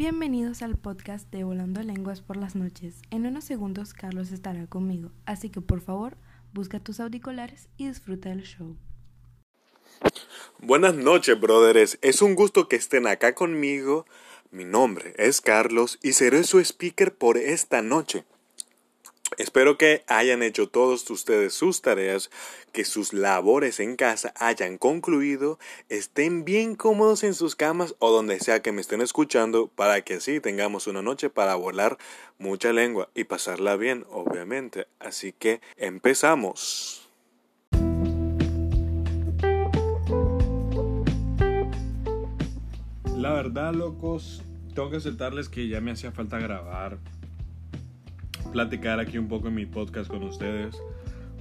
Bienvenidos 0.00 0.62
al 0.62 0.78
podcast 0.78 1.30
de 1.30 1.44
Volando 1.44 1.82
Lenguas 1.82 2.22
por 2.22 2.38
las 2.38 2.56
noches. 2.56 3.02
En 3.10 3.26
unos 3.26 3.44
segundos 3.44 3.92
Carlos 3.92 4.32
estará 4.32 4.66
conmigo, 4.66 5.10
así 5.26 5.50
que 5.50 5.60
por 5.60 5.82
favor 5.82 6.16
busca 6.54 6.80
tus 6.80 7.00
auriculares 7.00 7.68
y 7.76 7.88
disfruta 7.88 8.30
del 8.30 8.44
show. 8.44 8.78
Buenas 10.58 10.94
noches, 10.94 11.38
brothers. 11.38 11.98
Es 12.00 12.22
un 12.22 12.34
gusto 12.34 12.66
que 12.66 12.76
estén 12.76 13.06
acá 13.06 13.34
conmigo. 13.34 14.06
Mi 14.50 14.64
nombre 14.64 15.12
es 15.18 15.42
Carlos 15.42 15.98
y 16.02 16.14
seré 16.14 16.44
su 16.44 16.60
speaker 16.60 17.14
por 17.14 17.36
esta 17.36 17.82
noche. 17.82 18.24
Espero 19.38 19.78
que 19.78 20.02
hayan 20.08 20.42
hecho 20.42 20.68
todos 20.68 21.08
ustedes 21.10 21.54
sus 21.54 21.82
tareas, 21.82 22.30
que 22.72 22.84
sus 22.84 23.12
labores 23.12 23.80
en 23.80 23.96
casa 23.96 24.34
hayan 24.36 24.76
concluido, 24.76 25.58
estén 25.88 26.44
bien 26.44 26.74
cómodos 26.74 27.22
en 27.22 27.34
sus 27.34 27.54
camas 27.54 27.94
o 28.00 28.10
donde 28.10 28.40
sea 28.40 28.60
que 28.60 28.72
me 28.72 28.80
estén 28.80 29.00
escuchando 29.00 29.68
para 29.68 30.02
que 30.02 30.14
así 30.14 30.40
tengamos 30.40 30.86
una 30.86 31.02
noche 31.02 31.30
para 31.30 31.54
volar 31.54 31.96
mucha 32.38 32.72
lengua 32.72 33.08
y 33.14 33.24
pasarla 33.24 33.76
bien, 33.76 34.04
obviamente. 34.10 34.86
Así 34.98 35.32
que 35.32 35.60
empezamos. 35.76 37.08
La 43.16 43.32
verdad, 43.32 43.74
locos, 43.74 44.42
tengo 44.74 44.90
que 44.90 44.96
aceptarles 44.96 45.48
que 45.48 45.68
ya 45.68 45.80
me 45.80 45.90
hacía 45.92 46.10
falta 46.10 46.38
grabar 46.38 46.98
platicar 48.50 49.00
aquí 49.00 49.18
un 49.18 49.28
poco 49.28 49.48
en 49.48 49.54
mi 49.54 49.66
podcast 49.66 50.10
con 50.10 50.22
ustedes. 50.22 50.76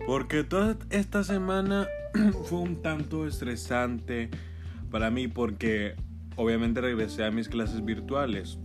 Porque 0.06 0.44
toda 0.44 0.78
esta 0.90 1.24
semana 1.24 1.88
fue 2.46 2.60
un 2.60 2.82
tanto 2.82 3.28
estresante 3.28 4.30
para 4.92 5.12
mí 5.12 5.28
porque 5.28 5.96
obviamente 6.36 6.82
regresé 6.82 7.26
a 7.26 7.32
mis 7.32 7.50
clases 7.50 7.84
virtuales. 7.84 8.58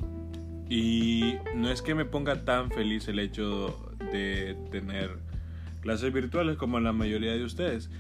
Y 0.69 1.35
no 1.55 1.71
es 1.71 1.83
que 1.83 1.95
me 1.95 2.05
ponga 2.05 2.45
tan 2.45 2.71
feliz 2.71 3.09
el 3.09 3.19
hecho 3.19 3.93
de 4.13 4.57
tener 4.71 5.11
clases 5.81 6.13
virtuales 6.13 6.57
como 6.57 6.81
la 6.81 6.93
mayoría 6.93 7.33
de 7.33 7.45
ustedes. 7.45 7.91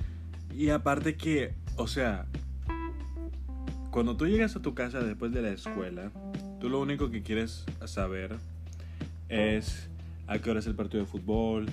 Y 0.56 0.70
aparte 0.70 1.16
que, 1.16 1.54
o 1.76 1.86
sea, 1.86 2.26
cuando 3.90 4.16
tú 4.16 4.26
llegas 4.26 4.56
a 4.56 4.62
tu 4.62 4.74
casa 4.74 5.00
después 5.00 5.32
de 5.32 5.42
la 5.42 5.50
escuela, 5.50 6.10
tú 6.60 6.68
lo 6.68 6.80
único 6.80 7.10
que 7.10 7.22
quieres 7.22 7.64
saber 7.84 8.36
es 9.28 9.90
a 10.26 10.38
qué 10.38 10.50
hora 10.50 10.60
es 10.60 10.66
el 10.66 10.74
partido 10.74 11.04
de 11.04 11.10
fútbol. 11.10 11.66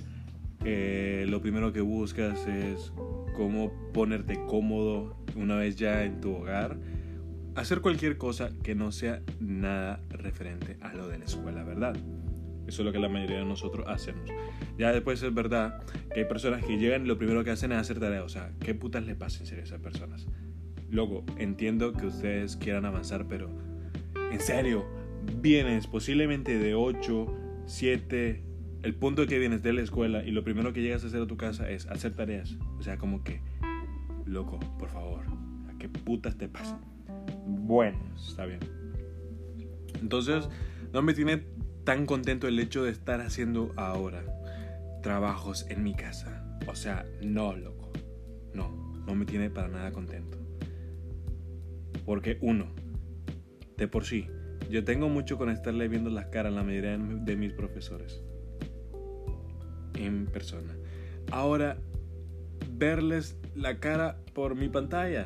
Eh, 0.63 1.25
lo 1.27 1.41
primero 1.41 1.73
que 1.73 1.81
buscas 1.81 2.45
es 2.47 2.91
cómo 3.35 3.71
ponerte 3.93 4.39
cómodo 4.45 5.17
una 5.35 5.55
vez 5.55 5.75
ya 5.75 6.03
en 6.03 6.21
tu 6.21 6.35
hogar. 6.35 6.77
Hacer 7.55 7.81
cualquier 7.81 8.17
cosa 8.17 8.51
que 8.63 8.75
no 8.75 8.91
sea 8.91 9.21
nada 9.39 10.01
referente 10.09 10.77
a 10.81 10.93
lo 10.93 11.07
de 11.07 11.19
la 11.19 11.25
escuela, 11.25 11.63
¿verdad? 11.63 11.95
Eso 12.67 12.83
es 12.83 12.85
lo 12.85 12.91
que 12.91 12.99
la 12.99 13.09
mayoría 13.09 13.39
de 13.39 13.45
nosotros 13.45 13.85
hacemos. 13.89 14.29
Ya 14.77 14.93
después 14.93 15.21
es 15.21 15.33
verdad 15.33 15.83
que 16.13 16.21
hay 16.21 16.25
personas 16.25 16.63
que 16.63 16.77
llegan 16.77 17.03
y 17.03 17.07
lo 17.07 17.17
primero 17.17 17.43
que 17.43 17.51
hacen 17.51 17.71
es 17.71 17.79
hacer 17.79 17.99
tareas. 17.99 18.23
O 18.23 18.29
sea, 18.29 18.51
¿qué 18.59 18.73
putas 18.73 19.05
le 19.05 19.15
pasa 19.15 19.39
en 19.39 19.47
serio 19.47 19.63
a 19.63 19.65
esas 19.65 19.81
personas? 19.81 20.27
Luego, 20.89 21.25
entiendo 21.37 21.91
que 21.93 22.05
ustedes 22.05 22.55
quieran 22.55 22.85
avanzar, 22.85 23.25
pero 23.27 23.49
en 24.31 24.39
serio, 24.39 24.85
vienes 25.41 25.87
posiblemente 25.87 26.57
de 26.57 26.75
8 26.75 27.50
7, 27.71 28.43
el 28.83 28.95
punto 28.95 29.25
que 29.27 29.39
vienes 29.39 29.63
de 29.63 29.71
la 29.71 29.81
escuela 29.81 30.23
y 30.23 30.31
lo 30.31 30.43
primero 30.43 30.73
que 30.73 30.81
llegas 30.81 31.03
a 31.03 31.07
hacer 31.07 31.21
a 31.21 31.27
tu 31.27 31.37
casa 31.37 31.69
es 31.69 31.87
hacer 31.87 32.13
tareas. 32.13 32.57
O 32.77 32.83
sea, 32.83 32.97
como 32.97 33.23
que, 33.23 33.41
loco, 34.25 34.59
por 34.77 34.89
favor, 34.89 35.23
¿a 35.69 35.77
qué 35.79 35.87
putas 35.87 36.37
te 36.37 36.49
pasa? 36.49 36.79
Bueno, 37.47 37.97
está 38.15 38.45
bien. 38.45 38.59
Entonces, 40.01 40.49
no 40.91 41.01
me 41.01 41.13
tiene 41.13 41.45
tan 41.85 42.05
contento 42.05 42.47
el 42.47 42.59
hecho 42.59 42.83
de 42.83 42.91
estar 42.91 43.21
haciendo 43.21 43.71
ahora 43.77 44.21
trabajos 45.01 45.65
en 45.69 45.81
mi 45.81 45.95
casa. 45.95 46.59
O 46.67 46.75
sea, 46.75 47.05
no, 47.23 47.55
loco. 47.55 47.93
No, 48.53 48.93
no 49.07 49.15
me 49.15 49.25
tiene 49.25 49.49
para 49.49 49.69
nada 49.69 49.91
contento. 49.91 50.37
Porque 52.05 52.37
uno, 52.41 52.67
de 53.77 53.87
por 53.87 54.03
sí, 54.03 54.27
yo 54.71 54.83
tengo 54.83 55.09
mucho 55.09 55.37
con 55.37 55.49
estarle 55.49 55.87
viendo 55.87 56.09
las 56.09 56.27
caras 56.27 56.53
a 56.53 56.55
la 56.55 56.63
mayoría 56.63 56.97
de 56.97 57.35
mis 57.35 57.53
profesores. 57.53 58.21
En 59.95 60.25
persona. 60.25 60.73
Ahora, 61.31 61.77
verles 62.71 63.37
la 63.55 63.79
cara 63.79 64.17
por 64.33 64.55
mi 64.55 64.69
pantalla. 64.69 65.25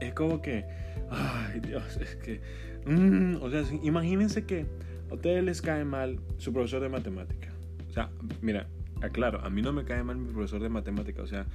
Es 0.00 0.14
como 0.14 0.40
que, 0.40 0.64
ay 1.10 1.60
Dios, 1.60 1.96
es 1.98 2.16
que, 2.16 2.40
mm, 2.86 3.36
o 3.42 3.50
sea, 3.50 3.62
imagínense 3.82 4.46
que 4.46 4.66
a 5.10 5.14
ustedes 5.14 5.44
les 5.44 5.60
cae 5.60 5.84
mal 5.84 6.18
su 6.38 6.52
profesor 6.52 6.80
de 6.82 6.88
matemática. 6.88 7.52
O 7.88 7.92
sea, 7.92 8.10
mira, 8.40 8.68
aclaro, 9.02 9.40
a 9.44 9.50
mí 9.50 9.62
no 9.62 9.72
me 9.72 9.84
cae 9.84 10.02
mal 10.02 10.16
mi 10.16 10.32
profesor 10.32 10.62
de 10.62 10.68
matemática. 10.68 11.22
O 11.22 11.26
sea, 11.26 11.46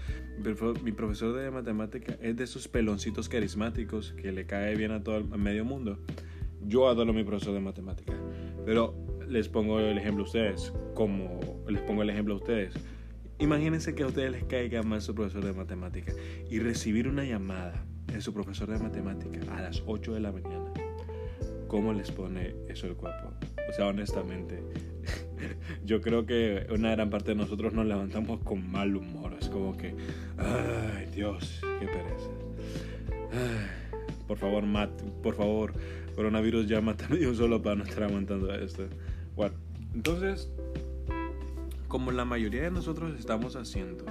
mi 0.84 0.92
profesor 0.92 1.36
de 1.36 1.50
matemática 1.52 2.16
es 2.22 2.36
de 2.36 2.44
esos 2.44 2.68
peloncitos 2.68 3.30
carismáticos 3.30 4.14
que 4.14 4.32
le 4.32 4.46
cae 4.46 4.76
bien 4.76 4.92
a 4.92 5.04
todo 5.04 5.18
el 5.18 5.26
medio 5.26 5.66
mundo. 5.66 6.00
Yo 6.68 6.88
adoro 6.88 7.12
a 7.12 7.14
mi 7.14 7.24
profesor 7.24 7.54
de 7.54 7.60
matemáticas, 7.60 8.16
pero 8.66 8.96
les 9.28 9.50
pongo 9.50 9.80
el 9.80 9.98
ejemplo 9.98 10.24
a 10.24 10.28
ustedes, 10.28 10.74
como 10.94 11.40
les 11.68 11.82
pongo 11.82 12.02
el 12.02 12.10
ejemplo 12.10 12.34
a 12.34 12.38
ustedes. 12.38 12.74
Imagínense 13.40 13.94
que 13.96 14.04
a 14.04 14.08
ustedes 14.08 14.32
les 14.32 14.44
caiga 14.46 14.82
mal 14.82 15.02
su 15.02 15.14
profesor 15.14 15.44
de 15.44 15.54
matemáticas 15.54 16.16
y 16.50 16.60
recibir 16.60 17.08
una 17.08 17.24
llamada 17.24 17.86
de 18.08 18.22
su 18.22 18.34
profesor 18.34 18.70
de 18.70 18.80
matemáticas 18.80 19.48
a 19.50 19.62
las 19.62 19.84
8 19.86 20.14
de 20.14 20.20
la 20.22 20.32
mañana. 20.32 20.72
¿Cómo 21.68 21.94
les 21.94 22.12
pone 22.12 22.56
eso 22.70 22.88
el 22.88 22.96
cuerpo? 22.96 23.34
O 23.70 23.74
sea, 23.74 23.88
honestamente, 23.88 24.64
yo 25.86 26.00
creo 26.02 26.26
que 26.26 26.66
una 26.72 26.92
gran 26.92 27.10
parte 27.10 27.32
de 27.32 27.36
nosotros 27.36 27.74
nos 27.74 27.86
levantamos 27.86 28.40
con 28.42 28.72
mal 28.72 28.96
humor. 28.96 29.36
Es 29.40 29.50
como 29.50 29.76
que, 29.76 29.96
ay 30.38 31.08
Dios, 31.14 31.60
qué 31.80 31.88
pereza. 31.88 32.30
por 34.28 34.38
favor, 34.38 34.66
Matt, 34.66 35.02
por 35.22 35.36
favor, 35.36 35.74
coronavirus 36.16 36.68
ya 36.68 36.82
mátame 36.82 37.20
yo 37.20 37.34
solo 37.36 37.62
para 37.62 37.76
no 37.76 37.84
estar 37.84 38.04
aguantando 38.04 38.54
esto. 38.54 38.88
Bueno, 39.36 39.56
entonces, 39.94 40.50
como 41.88 42.12
la 42.12 42.26
mayoría 42.26 42.64
de 42.64 42.72
nosotros 42.72 43.18
estamos 43.20 43.56
haciendo 43.56 44.06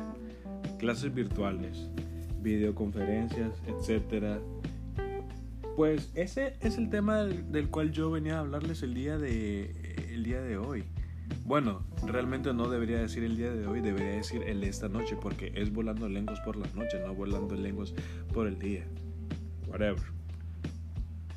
clases 0.78 1.14
virtuales, 1.14 1.88
videoconferencias, 2.42 3.52
etcétera, 3.66 4.38
pues 5.76 6.10
ese 6.14 6.54
es 6.60 6.78
el 6.78 6.88
tema 6.88 7.24
del, 7.24 7.68
cual 7.68 7.90
yo 7.90 8.10
venía 8.10 8.36
a 8.36 8.40
hablarles 8.40 8.82
el 8.82 8.94
día 8.94 9.18
de 9.18 9.72
el 10.10 10.22
día 10.22 10.40
de 10.40 10.56
hoy. 10.56 10.84
Bueno, 11.44 11.84
realmente 12.06 12.52
no 12.54 12.68
debería 12.68 12.98
decir 12.98 13.24
el 13.24 13.36
día 13.36 13.52
de 13.52 13.66
hoy, 13.66 13.80
debería 13.80 14.12
decir 14.12 14.42
el 14.46 14.60
de 14.60 14.68
esta 14.68 14.88
noche, 14.88 15.16
porque 15.20 15.52
es 15.56 15.72
volando 15.72 16.08
lenguas 16.08 16.40
por 16.40 16.56
las 16.56 16.74
noches, 16.74 17.00
no 17.04 17.14
volando 17.14 17.54
lenguas 17.56 17.92
por 18.32 18.46
el 18.46 18.58
día. 18.58 18.86
Whatever. 19.66 20.13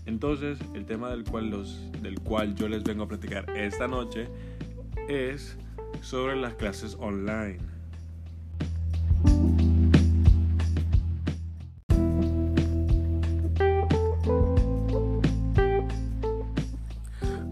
Entonces, 0.08 0.58
el 0.74 0.86
tema 0.86 1.10
del 1.10 1.26
cual, 1.26 1.50
los, 1.50 1.92
del 2.02 2.20
cual 2.22 2.56
yo 2.56 2.70
les 2.70 2.82
vengo 2.84 3.04
a 3.04 3.08
platicar 3.10 3.46
esta 3.58 3.90
noche 3.90 4.30
es 5.10 5.58
sobre 6.02 6.38
las 6.38 6.54
clases 6.56 6.96
online. 7.00 7.60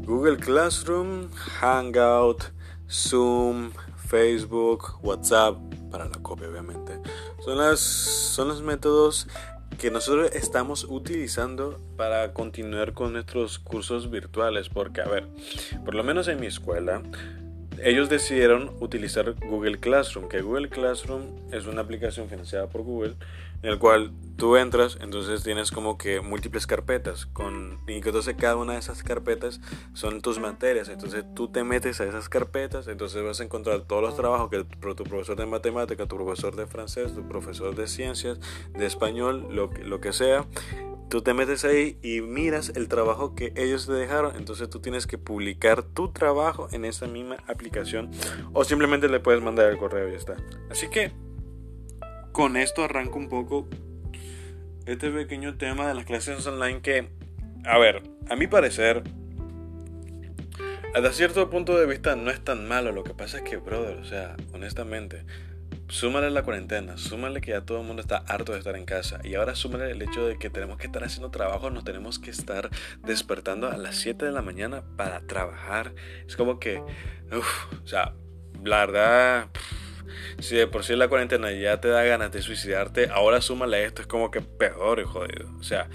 Google 0.05 0.37
Classroom, 0.37 1.29
Hangout, 1.59 2.53
Zoom, 2.89 3.71
Facebook, 4.07 4.97
WhatsApp, 5.03 5.57
para 5.91 6.05
la 6.05 6.17
copia 6.21 6.47
obviamente. 6.47 7.01
Son, 7.43 7.57
las, 7.57 7.81
son 7.81 8.47
los 8.47 8.61
métodos 8.61 9.27
que 9.85 9.91
nosotros 9.91 10.31
estamos 10.33 10.87
utilizando 10.89 11.79
para 11.95 12.33
continuar 12.33 12.93
con 12.93 13.13
nuestros 13.13 13.59
cursos 13.59 14.09
virtuales. 14.09 14.67
Porque, 14.67 15.01
a 15.01 15.05
ver, 15.05 15.27
por 15.85 15.93
lo 15.93 16.03
menos 16.03 16.27
en 16.27 16.39
mi 16.39 16.47
escuela, 16.47 17.03
ellos 17.83 18.09
decidieron 18.09 18.71
utilizar 18.79 19.33
Google 19.47 19.79
Classroom, 19.79 20.27
que 20.27 20.41
Google 20.41 20.69
Classroom 20.69 21.23
es 21.51 21.65
una 21.65 21.81
aplicación 21.81 22.29
financiada 22.29 22.67
por 22.67 22.81
Google, 22.83 23.15
en 23.63 23.71
el 23.71 23.79
cual 23.79 24.11
tú 24.37 24.57
entras, 24.57 24.97
entonces 25.01 25.43
tienes 25.43 25.71
como 25.71 25.97
que 25.97 26.21
múltiples 26.21 26.67
carpetas, 26.67 27.25
con, 27.25 27.79
y 27.87 27.93
entonces 27.93 28.35
cada 28.37 28.57
una 28.57 28.73
de 28.73 28.79
esas 28.79 29.01
carpetas 29.01 29.61
son 29.93 30.21
tus 30.21 30.39
materias, 30.39 30.89
entonces 30.89 31.23
tú 31.33 31.47
te 31.47 31.63
metes 31.63 32.01
a 32.01 32.05
esas 32.05 32.29
carpetas, 32.29 32.87
entonces 32.87 33.23
vas 33.23 33.39
a 33.39 33.43
encontrar 33.43 33.81
todos 33.81 34.01
los 34.01 34.15
trabajos 34.15 34.49
que 34.49 34.63
tu 34.63 35.03
profesor 35.03 35.35
de 35.35 35.45
matemática, 35.45 36.05
tu 36.05 36.17
profesor 36.17 36.55
de 36.55 36.67
francés, 36.67 37.13
tu 37.15 37.27
profesor 37.27 37.75
de 37.75 37.87
ciencias, 37.87 38.39
de 38.77 38.85
español, 38.85 39.47
lo, 39.49 39.71
lo 39.83 40.01
que 40.01 40.13
sea, 40.13 40.45
tú 41.09 41.21
te 41.21 41.33
metes 41.33 41.65
ahí 41.65 41.97
y 42.01 42.21
miras 42.21 42.71
el 42.75 42.87
trabajo 42.87 43.35
que 43.35 43.53
ellos 43.55 43.85
te 43.87 43.93
dejaron. 43.93 44.35
Entonces 44.35 44.69
tú 44.69 44.79
tienes 44.79 45.07
que 45.07 45.17
publicar 45.17 45.83
tu 45.83 46.11
trabajo 46.11 46.67
en 46.71 46.85
esa 46.85 47.07
misma 47.07 47.37
aplicación 47.47 48.11
o 48.53 48.63
simplemente 48.63 49.09
le 49.09 49.19
puedes 49.19 49.41
mandar 49.41 49.69
el 49.69 49.77
correo 49.77 50.07
y 50.07 50.11
ya 50.11 50.17
está. 50.17 50.35
Así 50.69 50.89
que 50.89 51.11
con 52.31 52.57
esto 52.57 52.83
arranco 52.83 53.17
un 53.17 53.29
poco 53.29 53.67
este 54.85 55.09
pequeño 55.09 55.57
tema 55.57 55.87
de 55.87 55.93
las 55.93 56.05
clases 56.05 56.45
online 56.45 56.81
que, 56.81 57.07
a 57.63 57.77
ver, 57.77 58.03
a 58.29 58.35
mi 58.35 58.47
parecer, 58.47 59.03
hasta 60.93 61.11
cierto 61.11 61.49
punto 61.49 61.77
de 61.77 61.85
vista 61.87 62.15
no 62.15 62.29
es 62.29 62.43
tan 62.43 62.67
malo. 62.67 62.91
Lo 62.91 63.03
que 63.03 63.13
pasa 63.13 63.37
es 63.37 63.43
que, 63.43 63.57
brother, 63.57 63.97
o 63.97 64.05
sea, 64.05 64.35
honestamente, 64.53 65.25
súmale 65.87 66.29
la 66.29 66.43
cuarentena, 66.43 66.97
súmale 66.97 67.41
que 67.41 67.51
ya 67.51 67.61
todo 67.61 67.81
el 67.81 67.87
mundo 67.87 68.01
está 68.01 68.17
harto 68.27 68.53
de 68.53 68.59
estar 68.59 68.75
en 68.75 68.85
casa 68.85 69.19
y 69.23 69.35
ahora 69.35 69.55
súmale 69.55 69.91
el 69.91 70.01
hecho 70.01 70.27
de 70.27 70.37
que 70.37 70.49
tenemos 70.49 70.77
que 70.77 70.87
estar 70.87 71.03
haciendo 71.03 71.31
trabajo, 71.31 71.69
nos 71.69 71.83
tenemos 71.83 72.19
que 72.19 72.31
estar 72.31 72.69
despertando 73.03 73.69
a 73.69 73.77
las 73.77 73.95
7 73.95 74.25
de 74.25 74.31
la 74.31 74.41
mañana 74.41 74.83
para 74.97 75.21
trabajar. 75.21 75.93
Es 76.27 76.35
como 76.35 76.59
que, 76.59 76.77
o 77.31 77.87
sea, 77.87 78.13
la 78.63 78.85
verdad, 78.85 79.49
si 80.39 80.55
de 80.55 80.67
por 80.67 80.83
sí 80.83 80.95
la 80.95 81.07
cuarentena 81.07 81.51
ya 81.51 81.79
te 81.79 81.87
da 81.87 82.03
ganas 82.03 82.31
de 82.31 82.41
suicidarte, 82.41 83.09
ahora 83.09 83.41
súmale 83.41 83.85
esto, 83.85 84.01
es 84.01 84.07
como 84.07 84.31
que 84.31 84.41
peor, 84.41 85.03
jodido. 85.03 85.49
O 85.59 85.63
sea, 85.63 85.89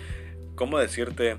¿cómo 0.54 0.78
decirte? 0.78 1.38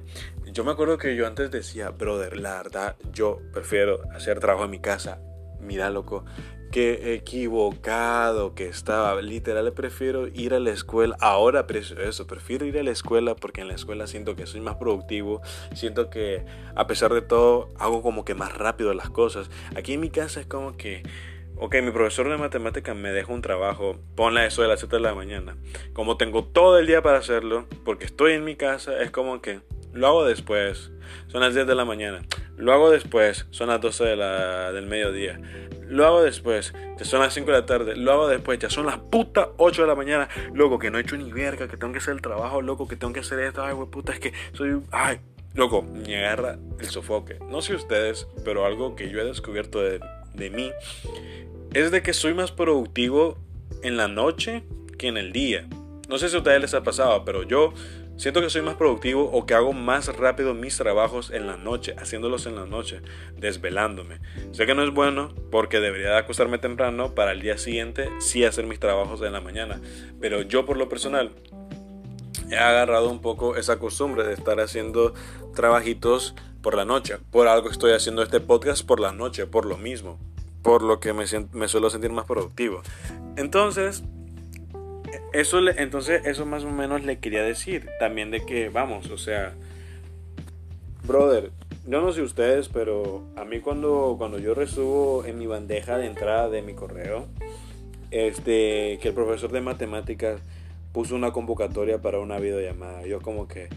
Yo 0.51 0.63
me 0.63 0.71
acuerdo 0.71 0.97
que 0.97 1.15
yo 1.15 1.27
antes 1.27 1.51
decía, 1.51 1.89
brother, 1.89 2.37
la 2.37 2.57
verdad, 2.57 2.95
yo 3.13 3.39
prefiero 3.53 4.01
hacer 4.13 4.39
trabajo 4.39 4.65
en 4.65 4.71
mi 4.71 4.79
casa. 4.79 5.19
Mira, 5.59 5.89
loco, 5.89 6.25
qué 6.71 7.13
equivocado 7.13 8.55
que 8.55 8.67
estaba. 8.67 9.21
Literal, 9.21 9.71
prefiero 9.73 10.27
ir 10.27 10.53
a 10.53 10.59
la 10.59 10.71
escuela. 10.71 11.15
Ahora 11.19 11.67
eso, 11.69 12.25
prefiero 12.25 12.65
ir 12.65 12.79
a 12.79 12.83
la 12.83 12.91
escuela 12.91 13.35
porque 13.35 13.61
en 13.61 13.67
la 13.67 13.75
escuela 13.75 14.07
siento 14.07 14.35
que 14.35 14.47
soy 14.47 14.61
más 14.61 14.75
productivo. 14.75 15.41
Siento 15.75 16.09
que 16.09 16.43
a 16.75 16.87
pesar 16.87 17.13
de 17.13 17.21
todo 17.21 17.69
hago 17.77 18.01
como 18.01 18.25
que 18.25 18.33
más 18.33 18.57
rápido 18.57 18.93
las 18.93 19.09
cosas. 19.09 19.51
Aquí 19.75 19.93
en 19.93 19.99
mi 19.99 20.09
casa 20.09 20.39
es 20.39 20.47
como 20.47 20.77
que... 20.77 21.03
Ok, 21.57 21.75
mi 21.83 21.91
profesor 21.91 22.27
de 22.27 22.37
matemáticas 22.37 22.95
me 22.95 23.11
deja 23.11 23.31
un 23.31 23.43
trabajo, 23.43 23.99
ponle 24.15 24.47
eso 24.47 24.63
de 24.63 24.67
las 24.67 24.79
7 24.79 24.95
de 24.95 25.01
la 25.01 25.13
mañana. 25.13 25.57
Como 25.93 26.17
tengo 26.17 26.43
todo 26.43 26.79
el 26.79 26.87
día 26.87 27.03
para 27.03 27.19
hacerlo, 27.19 27.67
porque 27.85 28.05
estoy 28.05 28.31
en 28.31 28.43
mi 28.43 28.55
casa, 28.55 28.99
es 28.99 29.11
como 29.11 29.41
que 29.41 29.59
lo 29.93 30.07
hago 30.07 30.25
después. 30.25 30.91
Son 31.27 31.41
las 31.41 31.53
10 31.53 31.67
de 31.67 31.75
la 31.75 31.85
mañana. 31.85 32.23
Lo 32.57 32.73
hago 32.73 32.89
después. 32.89 33.47
Son 33.51 33.69
las 33.69 33.81
12 33.81 34.03
de 34.03 34.15
la, 34.15 34.71
del 34.71 34.87
mediodía. 34.87 35.39
Lo 35.87 36.05
hago 36.05 36.21
después. 36.21 36.73
Ya 36.97 37.05
son 37.05 37.19
las 37.21 37.33
5 37.33 37.47
de 37.51 37.57
la 37.57 37.65
tarde. 37.65 37.95
Lo 37.95 38.11
hago 38.11 38.27
después. 38.27 38.59
Ya 38.59 38.69
son 38.69 38.85
las 38.85 38.97
putas 38.97 39.49
8 39.57 39.81
de 39.81 39.87
la 39.87 39.95
mañana. 39.95 40.29
Loco, 40.53 40.79
que 40.79 40.91
no 40.91 40.97
he 40.97 41.01
hecho 41.01 41.17
ni 41.17 41.31
verga. 41.31 41.67
Que 41.67 41.77
tengo 41.77 41.93
que 41.93 41.99
hacer 41.99 42.13
el 42.13 42.21
trabajo. 42.21 42.61
Loco, 42.61 42.87
que 42.87 42.95
tengo 42.95 43.13
que 43.13 43.21
hacer 43.21 43.39
esto. 43.39 43.63
Ay, 43.63 43.73
güey, 43.73 43.89
puta. 43.89 44.13
Es 44.13 44.19
que 44.19 44.33
soy. 44.53 44.81
Ay, 44.91 45.19
loco, 45.53 45.81
me 45.81 46.17
agarra 46.17 46.57
el 46.79 46.85
sofoque. 46.87 47.39
No 47.49 47.61
sé 47.61 47.75
ustedes, 47.75 48.27
pero 48.45 48.65
algo 48.65 48.95
que 48.95 49.09
yo 49.09 49.19
he 49.19 49.25
descubierto 49.25 49.81
de, 49.81 49.99
de 50.33 50.49
mí 50.49 50.71
es 51.73 51.91
de 51.91 52.01
que 52.01 52.13
soy 52.13 52.33
más 52.33 52.51
productivo 52.51 53.37
en 53.83 53.97
la 53.97 54.07
noche 54.07 54.63
que 54.97 55.07
en 55.07 55.17
el 55.17 55.31
día. 55.31 55.67
No 56.09 56.17
sé 56.17 56.29
si 56.29 56.35
a 56.35 56.39
ustedes 56.39 56.61
les 56.61 56.73
ha 56.73 56.83
pasado, 56.83 57.23
pero 57.23 57.43
yo 57.43 57.73
Siento 58.21 58.39
que 58.39 58.51
soy 58.51 58.61
más 58.61 58.75
productivo 58.75 59.31
o 59.33 59.47
que 59.47 59.55
hago 59.55 59.73
más 59.73 60.15
rápido 60.15 60.53
mis 60.53 60.77
trabajos 60.77 61.31
en 61.31 61.47
la 61.47 61.57
noche, 61.57 61.95
haciéndolos 61.97 62.45
en 62.45 62.55
la 62.55 62.67
noche, 62.67 63.01
desvelándome. 63.35 64.19
Sé 64.51 64.67
que 64.67 64.75
no 64.75 64.83
es 64.83 64.93
bueno 64.93 65.33
porque 65.49 65.79
debería 65.79 66.11
de 66.11 66.17
acostarme 66.17 66.59
temprano 66.59 67.15
para 67.15 67.31
el 67.31 67.41
día 67.41 67.57
siguiente 67.57 68.11
sí 68.19 68.45
hacer 68.45 68.67
mis 68.67 68.79
trabajos 68.79 69.23
en 69.23 69.33
la 69.33 69.41
mañana. 69.41 69.81
Pero 70.19 70.43
yo 70.43 70.67
por 70.67 70.77
lo 70.77 70.87
personal 70.87 71.31
he 72.51 72.59
agarrado 72.59 73.09
un 73.09 73.21
poco 73.21 73.55
esa 73.55 73.79
costumbre 73.79 74.23
de 74.23 74.33
estar 74.33 74.59
haciendo 74.59 75.15
trabajitos 75.55 76.35
por 76.61 76.75
la 76.75 76.85
noche. 76.85 77.17
Por 77.31 77.47
algo 77.47 77.71
estoy 77.71 77.93
haciendo 77.93 78.21
este 78.21 78.39
podcast 78.39 78.85
por 78.85 78.99
la 78.99 79.13
noche, 79.13 79.47
por 79.47 79.65
lo 79.65 79.79
mismo. 79.79 80.19
Por 80.61 80.83
lo 80.83 80.99
que 80.99 81.13
me, 81.13 81.25
me 81.53 81.67
suelo 81.67 81.89
sentir 81.89 82.11
más 82.11 82.27
productivo. 82.27 82.83
Entonces, 83.35 84.03
eso 85.33 85.59
entonces 85.69 86.25
eso 86.25 86.45
más 86.45 86.63
o 86.63 86.69
menos 86.69 87.03
le 87.03 87.19
quería 87.19 87.43
decir 87.43 87.89
también 87.99 88.31
de 88.31 88.45
que 88.45 88.69
vamos 88.69 89.09
o 89.09 89.17
sea 89.17 89.53
brother 91.03 91.51
yo 91.87 92.01
no 92.01 92.11
sé 92.11 92.21
ustedes 92.21 92.67
pero 92.69 93.23
a 93.35 93.45
mí 93.45 93.59
cuando 93.59 94.15
cuando 94.17 94.39
yo 94.39 94.53
recibo 94.53 95.23
en 95.25 95.39
mi 95.39 95.47
bandeja 95.47 95.97
de 95.97 96.07
entrada 96.07 96.49
de 96.49 96.61
mi 96.61 96.73
correo 96.73 97.27
este 98.11 98.99
que 99.01 99.07
el 99.09 99.13
profesor 99.13 99.51
de 99.51 99.61
matemáticas 99.61 100.41
puso 100.91 101.15
una 101.15 101.31
convocatoria 101.31 102.01
para 102.01 102.19
una 102.19 102.37
videollamada 102.39 103.05
yo 103.05 103.21
como 103.21 103.47
que 103.47 103.69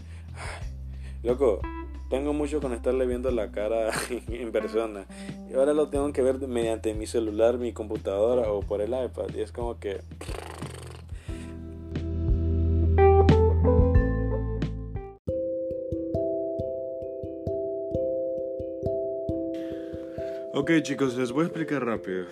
loco 1.23 1.61
tengo 2.09 2.33
mucho 2.33 2.61
con 2.61 2.73
estarle 2.73 3.05
viendo 3.05 3.31
la 3.31 3.51
cara 3.51 3.91
en 4.27 4.51
persona 4.51 5.05
y 5.49 5.53
ahora 5.53 5.73
lo 5.73 5.87
tengo 5.87 6.11
que 6.11 6.21
ver 6.21 6.37
mediante 6.47 6.93
mi 6.93 7.07
celular 7.07 7.57
mi 7.57 7.71
computadora 7.71 8.51
o 8.51 8.59
por 8.59 8.81
el 8.81 8.89
iPad 8.89 9.33
y 9.35 9.41
es 9.41 9.53
como 9.53 9.79
que 9.79 10.01
Ok 20.65 20.81
chicos, 20.81 21.15
les 21.15 21.31
voy 21.31 21.43
a 21.43 21.45
explicar 21.45 21.85
rápido. 21.85 22.25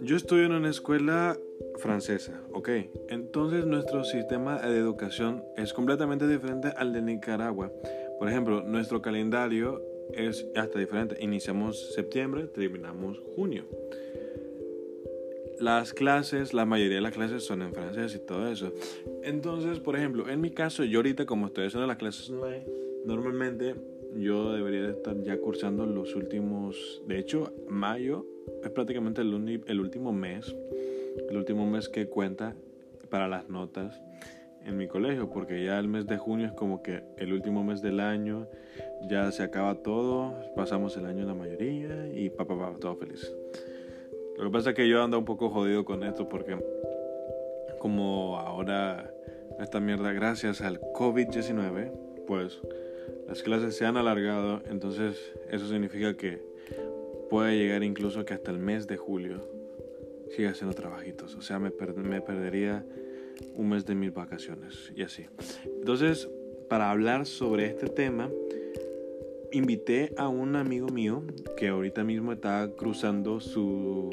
Yo 0.00 0.16
estoy 0.16 0.46
en 0.46 0.52
una 0.52 0.70
escuela 0.70 1.38
francesa, 1.76 2.40
ok. 2.54 2.70
Entonces 3.10 3.66
nuestro 3.66 4.02
sistema 4.02 4.58
de 4.62 4.78
educación 4.78 5.44
es 5.58 5.74
completamente 5.74 6.26
diferente 6.26 6.72
al 6.74 6.94
de 6.94 7.02
Nicaragua. 7.02 7.70
Por 8.18 8.30
ejemplo, 8.30 8.62
nuestro 8.62 9.02
calendario 9.02 9.82
es 10.14 10.46
hasta 10.56 10.78
diferente. 10.78 11.18
Iniciamos 11.20 11.92
septiembre, 11.92 12.46
terminamos 12.46 13.20
junio. 13.36 13.66
Las 15.58 15.92
clases, 15.92 16.54
la 16.54 16.64
mayoría 16.64 16.96
de 16.96 17.02
las 17.02 17.12
clases 17.12 17.44
son 17.44 17.60
en 17.60 17.74
francés 17.74 18.14
y 18.14 18.20
todo 18.20 18.50
eso. 18.50 18.72
Entonces, 19.22 19.80
por 19.80 19.96
ejemplo, 19.96 20.30
en 20.30 20.40
mi 20.40 20.50
caso, 20.50 20.82
yo 20.84 21.00
ahorita 21.00 21.26
como 21.26 21.48
estoy 21.48 21.66
haciendo 21.66 21.86
las 21.86 21.98
clases 21.98 22.30
online, 22.30 22.64
normalmente 23.04 23.74
yo 24.16 24.52
debería 24.52 24.82
de 24.82 24.90
estar 24.90 25.20
ya 25.22 25.38
cursando 25.38 25.86
los 25.86 26.14
últimos, 26.14 27.02
de 27.06 27.18
hecho, 27.18 27.52
mayo 27.68 28.26
es 28.62 28.70
prácticamente 28.70 29.22
el, 29.22 29.62
el 29.66 29.80
último 29.80 30.12
mes, 30.12 30.54
el 31.28 31.36
último 31.36 31.66
mes 31.66 31.88
que 31.88 32.06
cuenta 32.06 32.54
para 33.10 33.28
las 33.28 33.48
notas 33.48 34.00
en 34.64 34.76
mi 34.76 34.86
colegio, 34.86 35.30
porque 35.30 35.64
ya 35.64 35.78
el 35.78 35.88
mes 35.88 36.06
de 36.06 36.18
junio 36.18 36.46
es 36.46 36.52
como 36.52 36.82
que 36.82 37.02
el 37.16 37.32
último 37.32 37.64
mes 37.64 37.82
del 37.82 38.00
año, 38.00 38.46
ya 39.08 39.30
se 39.32 39.42
acaba 39.42 39.74
todo, 39.76 40.34
pasamos 40.54 40.96
el 40.96 41.06
año 41.06 41.22
en 41.22 41.28
la 41.28 41.34
mayoría 41.34 42.08
y 42.14 42.30
papá, 42.30 42.58
papá, 42.58 42.78
todo 42.78 42.96
feliz. 42.96 43.32
Lo 44.36 44.44
que 44.44 44.50
pasa 44.50 44.70
es 44.70 44.76
que 44.76 44.88
yo 44.88 45.02
ando 45.02 45.18
un 45.18 45.24
poco 45.24 45.50
jodido 45.50 45.84
con 45.84 46.02
esto 46.02 46.28
porque 46.28 46.56
como 47.78 48.38
ahora 48.38 49.12
esta 49.58 49.80
mierda 49.80 50.12
gracias 50.12 50.60
al 50.60 50.80
COVID-19, 50.80 51.90
pues 52.26 52.60
las 53.28 53.42
clases 53.42 53.76
se 53.76 53.86
han 53.86 53.96
alargado, 53.96 54.62
entonces 54.68 55.32
eso 55.50 55.68
significa 55.68 56.16
que 56.16 56.42
puede 57.28 57.56
llegar 57.56 57.82
incluso 57.84 58.24
que 58.24 58.34
hasta 58.34 58.50
el 58.50 58.58
mes 58.58 58.86
de 58.86 58.96
julio 58.96 59.40
siga 60.30 60.50
haciendo 60.50 60.74
trabajitos. 60.74 61.34
O 61.36 61.42
sea, 61.42 61.58
me, 61.58 61.70
me 61.96 62.20
perdería 62.20 62.84
un 63.54 63.68
mes 63.68 63.86
de 63.86 63.94
mis 63.94 64.12
vacaciones 64.12 64.92
y 64.94 65.02
así. 65.02 65.26
Entonces, 65.64 66.28
para 66.68 66.90
hablar 66.90 67.26
sobre 67.26 67.66
este 67.66 67.88
tema, 67.88 68.30
invité 69.52 70.12
a 70.16 70.28
un 70.28 70.56
amigo 70.56 70.88
mío 70.88 71.24
que 71.56 71.68
ahorita 71.68 72.04
mismo 72.04 72.32
está 72.32 72.70
cruzando 72.76 73.40
su, 73.40 74.10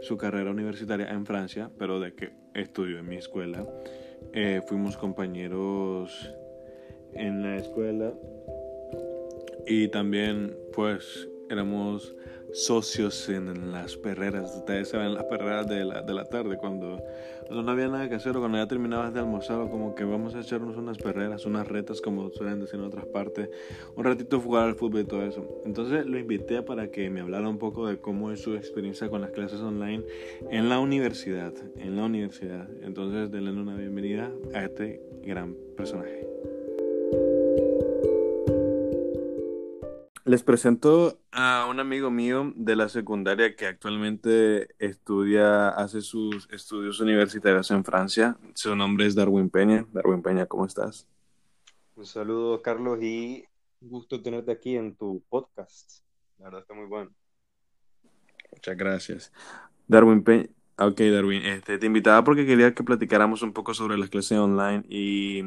su 0.00 0.16
carrera 0.16 0.50
universitaria 0.50 1.10
en 1.10 1.26
Francia, 1.26 1.70
pero 1.78 2.00
de 2.00 2.14
que 2.14 2.30
estudió 2.54 2.98
en 2.98 3.08
mi 3.08 3.16
escuela. 3.16 3.66
Eh, 4.32 4.62
fuimos 4.66 4.96
compañeros 4.96 6.32
en 7.14 7.42
la 7.42 7.56
escuela 7.56 8.12
y 9.70 9.88
también, 9.88 10.56
pues, 10.72 11.28
éramos 11.50 12.14
socios 12.54 13.28
en 13.28 13.70
las 13.70 13.98
perreras. 13.98 14.56
Ustedes 14.56 14.88
saben, 14.88 15.12
las 15.12 15.24
perreras 15.24 15.66
de 15.68 15.84
la, 15.84 16.00
de 16.00 16.14
la 16.14 16.24
tarde, 16.24 16.56
cuando, 16.56 17.02
no 17.50 17.70
había 17.70 17.88
nada 17.88 18.08
que 18.08 18.14
hacer 18.14 18.34
o 18.34 18.40
cuando 18.40 18.56
ya 18.56 18.66
terminabas 18.66 19.12
de 19.12 19.20
almorzar, 19.20 19.60
o 19.60 19.70
como 19.70 19.94
que 19.94 20.04
vamos 20.04 20.34
a 20.34 20.40
echarnos 20.40 20.78
unas 20.78 20.96
perreras, 20.96 21.44
unas 21.44 21.68
retas, 21.68 22.00
como 22.00 22.30
suelen 22.30 22.60
decir 22.60 22.80
en 22.80 22.86
otras 22.86 23.04
partes, 23.04 23.50
un 23.94 24.04
ratito 24.04 24.40
jugar 24.40 24.68
al 24.68 24.74
fútbol 24.74 25.02
y 25.02 25.04
todo 25.04 25.22
eso. 25.22 25.60
Entonces 25.66 26.06
lo 26.06 26.18
invité 26.18 26.62
para 26.62 26.90
que 26.90 27.10
me 27.10 27.20
hablara 27.20 27.46
un 27.46 27.58
poco 27.58 27.86
de 27.86 27.98
cómo 27.98 28.30
es 28.30 28.40
su 28.40 28.54
experiencia 28.54 29.10
con 29.10 29.20
las 29.20 29.32
clases 29.32 29.60
online 29.60 30.02
en 30.50 30.70
la 30.70 30.80
universidad. 30.80 31.52
En 31.76 31.96
la 31.96 32.06
universidad. 32.06 32.70
Entonces, 32.82 33.30
denle 33.30 33.50
una 33.50 33.76
bienvenida 33.76 34.32
a 34.54 34.64
este 34.64 35.02
gran 35.22 35.54
personaje. 35.76 36.27
Les 40.28 40.42
presento 40.42 41.18
a 41.32 41.66
un 41.70 41.80
amigo 41.80 42.10
mío 42.10 42.52
de 42.54 42.76
la 42.76 42.90
secundaria 42.90 43.56
que 43.56 43.64
actualmente 43.64 44.68
estudia, 44.78 45.70
hace 45.70 46.02
sus 46.02 46.46
estudios 46.52 47.00
universitarios 47.00 47.70
en 47.70 47.82
Francia. 47.82 48.36
Su 48.54 48.76
nombre 48.76 49.06
es 49.06 49.14
Darwin 49.14 49.48
Peña. 49.48 49.86
Darwin 49.90 50.20
Peña, 50.20 50.44
¿cómo 50.44 50.66
estás? 50.66 51.08
Un 51.96 52.04
saludo, 52.04 52.60
Carlos, 52.60 53.02
y 53.02 53.42
un 53.80 53.88
gusto 53.88 54.20
tenerte 54.20 54.52
aquí 54.52 54.76
en 54.76 54.94
tu 54.96 55.22
podcast. 55.30 56.02
La 56.36 56.44
verdad 56.44 56.60
está 56.60 56.74
muy 56.74 56.86
bueno. 56.86 57.10
Muchas 58.52 58.76
gracias. 58.76 59.32
Darwin 59.86 60.22
Peña. 60.22 60.57
Ok, 60.80 61.00
Darwin, 61.00 61.42
este, 61.44 61.76
te 61.78 61.86
invitaba 61.86 62.22
porque 62.22 62.46
quería 62.46 62.72
que 62.72 62.84
platicáramos 62.84 63.42
un 63.42 63.52
poco 63.52 63.74
sobre 63.74 63.98
las 63.98 64.10
clases 64.10 64.38
online 64.38 64.84
y, 64.88 65.42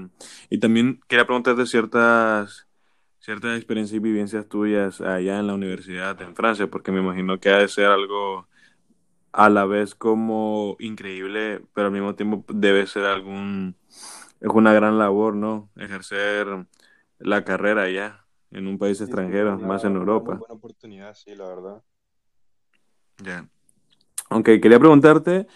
y 0.50 0.58
también 0.60 1.00
quería 1.08 1.26
preguntarte 1.26 1.66
ciertas 1.66 2.68
ciertas 3.20 3.58
experiencias 3.58 3.98
y 3.98 4.00
vivencias 4.00 4.48
tuyas 4.50 5.02
allá 5.02 5.40
en 5.40 5.48
la 5.48 5.54
universidad 5.56 6.22
en 6.22 6.36
Francia, 6.36 6.68
porque 6.70 6.92
me 6.92 7.00
imagino 7.02 7.40
que 7.40 7.50
ha 7.52 7.58
de 7.60 7.68
ser 7.70 7.86
algo 7.88 8.48
a 9.34 9.50
la 9.50 9.66
vez 9.66 9.96
como 9.96 10.78
increíble, 10.80 11.62
pero 11.74 11.88
al 11.88 11.94
mismo 11.94 12.16
tiempo 12.16 12.46
debe 12.54 12.88
ser 12.88 13.06
algún, 13.06 13.78
es 14.42 14.50
una 14.54 14.74
gran 14.74 14.98
labor, 15.00 15.36
¿no? 15.36 15.70
Ejercer 15.78 16.48
la 17.20 17.46
carrera 17.46 17.84
allá 17.84 18.26
en 18.52 18.68
un 18.68 18.78
país 18.80 19.02
Sí, 19.06 19.12
extranjero, 19.12 19.58
una, 19.58 19.68
más 19.68 19.84
en 19.86 19.96
una 19.98 19.98
Europa. 19.98 20.34
buena 20.36 20.56
oportunidad, 20.56 21.14
sí, 21.14 21.36
la 21.36 21.48
verdad. 21.48 21.84
Ya. 23.24 23.48
Aunque 24.32 24.60
quería 24.62 24.80
preguntarte. 24.80 25.48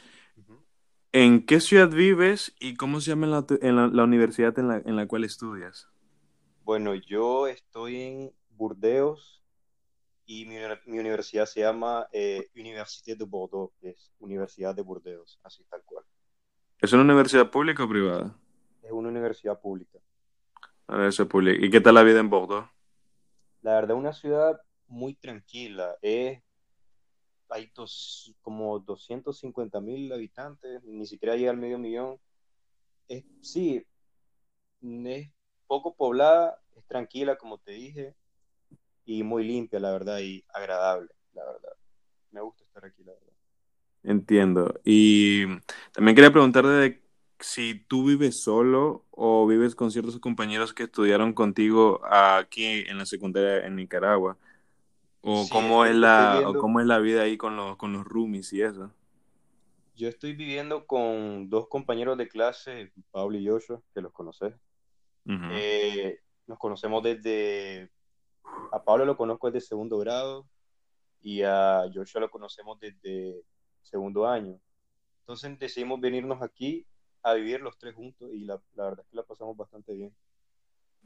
¿en 1.13 1.47
qué 1.47 1.61
ciudad 1.61 1.89
vives 1.89 2.53
y 2.59 2.75
cómo 2.75 3.01
se 3.01 3.09
llama 3.09 3.25
la, 3.27 3.45
en 3.61 3.75
la, 3.75 3.87
la 3.87 4.03
universidad 4.03 4.57
en 4.59 4.67
la, 4.67 4.77
en 4.85 4.95
la 4.95 5.07
cual 5.07 5.23
estudias? 5.23 5.89
Bueno, 6.63 6.95
yo 6.95 7.47
estoy 7.47 8.01
en 8.01 8.33
Burdeos 8.49 9.43
y 10.27 10.45
mi, 10.47 10.57
uni- 10.57 10.75
mi 10.87 10.99
universidad 10.99 11.45
se 11.47 11.61
llama 11.61 12.07
eh, 12.13 12.49
Université 12.55 13.15
de 13.15 13.25
Bordeaux, 13.25 13.73
que 13.81 13.91
es 13.91 14.13
Universidad 14.19 14.75
de 14.75 14.83
Burdeos, 14.83 15.39
así 15.43 15.63
tal 15.65 15.83
cual. 15.85 16.05
¿Es 16.79 16.93
una 16.93 17.03
universidad 17.03 17.51
pública 17.51 17.83
o 17.83 17.89
privada? 17.89 18.37
Es 18.83 18.91
una 18.93 19.09
universidad 19.09 19.59
pública. 19.59 19.99
¿Y 21.59 21.69
qué 21.69 21.81
tal 21.81 21.95
la 21.95 22.03
vida 22.03 22.19
en 22.19 22.29
Bordeaux? 22.29 22.67
La 23.61 23.73
verdad, 23.75 23.97
una 23.97 24.13
ciudad 24.13 24.61
muy 24.87 25.15
tranquila. 25.15 25.97
Es, 26.01 26.41
hay 27.49 27.71
dos, 27.75 28.33
como 28.41 28.79
250 28.79 29.79
mil 29.81 30.11
habitantes, 30.11 30.83
ni 30.83 31.05
siquiera 31.05 31.35
llega 31.35 31.51
al 31.51 31.57
medio 31.57 31.77
millón. 31.77 32.19
Es, 33.07 33.23
sí, 33.41 33.85
es 34.81 35.29
poco 35.67 35.95
poblada, 35.95 36.59
es 36.75 36.85
tranquila, 36.85 37.37
como 37.37 37.57
te 37.57 37.71
dije, 37.71 38.15
y 39.05 39.23
muy 39.23 39.45
limpia, 39.45 39.79
la 39.79 39.91
verdad, 39.91 40.19
y 40.19 40.43
agradable, 40.53 41.09
la 41.33 41.45
verdad. 41.45 41.73
Me 42.31 42.41
gusta 42.41 42.63
estar 42.63 42.85
aquí, 42.85 43.03
la 43.03 43.13
verdad. 43.13 43.33
Entiendo. 44.03 44.79
Y 44.83 45.45
también 45.91 46.15
quería 46.15 46.31
preguntarte 46.31 46.69
de 46.69 47.01
si 47.39 47.75
tú 47.87 48.05
vives 48.05 48.41
solo 48.41 49.05
o 49.11 49.45
vives 49.47 49.75
con 49.75 49.91
ciertos 49.91 50.19
compañeros 50.19 50.73
que 50.73 50.83
estudiaron 50.83 51.33
contigo 51.33 52.01
aquí 52.05 52.65
en 52.87 52.97
la 52.97 53.05
secundaria 53.05 53.65
en 53.65 53.75
Nicaragua, 53.75 54.37
o 55.25 55.43
Sí, 55.43 55.49
cómo 55.51 55.85
es 55.85 55.95
la, 55.95 56.43
o 56.45 56.57
cómo 56.57 56.79
es 56.79 56.85
la 56.87 56.99
vida 56.99 57.23
ahí 57.23 57.37
con 57.37 57.55
los, 57.57 57.77
con 57.77 57.93
los 57.93 58.05
roomies 58.05 58.53
y 58.53 58.61
eso. 58.61 58.91
yo 59.95 60.09
estoy 60.09 60.33
viviendo 60.35 60.85
con 60.85 61.49
dos 61.49 61.67
compañeros 61.69 62.17
de 62.17 62.27
clase, 62.27 62.91
Pablo 63.11 63.37
y 63.37 63.47
Joshua, 63.47 63.81
que 63.93 64.01
los 64.01 64.11
conoces. 64.11 64.53
Eh, 65.49 66.19
nos 66.47 66.59
conocemos 66.59 67.01
desde, 67.03 67.91
a 68.71 68.83
Pablo 68.83 69.05
lo 69.05 69.17
conozco 69.17 69.49
desde 69.51 69.67
segundo 69.67 69.97
grado 69.97 70.47
y 71.21 71.41
a 71.43 71.83
Joshua 71.93 72.21
lo 72.21 72.29
conocemos 72.31 72.79
desde 72.79 73.43
segundo 73.81 74.27
año. 74.27 74.59
Entonces 75.21 75.57
decidimos 75.59 75.99
venirnos 76.01 76.41
aquí 76.41 76.85
a 77.23 77.33
vivir 77.33 77.61
los 77.61 77.77
tres 77.77 77.95
juntos 77.95 78.29
y 78.33 78.41
la, 78.45 78.61
la 78.75 78.85
verdad 78.85 79.01
es 79.05 79.09
que 79.09 79.17
la 79.17 79.23
pasamos 79.23 79.57
bastante 79.57 79.93
bien. 79.93 80.15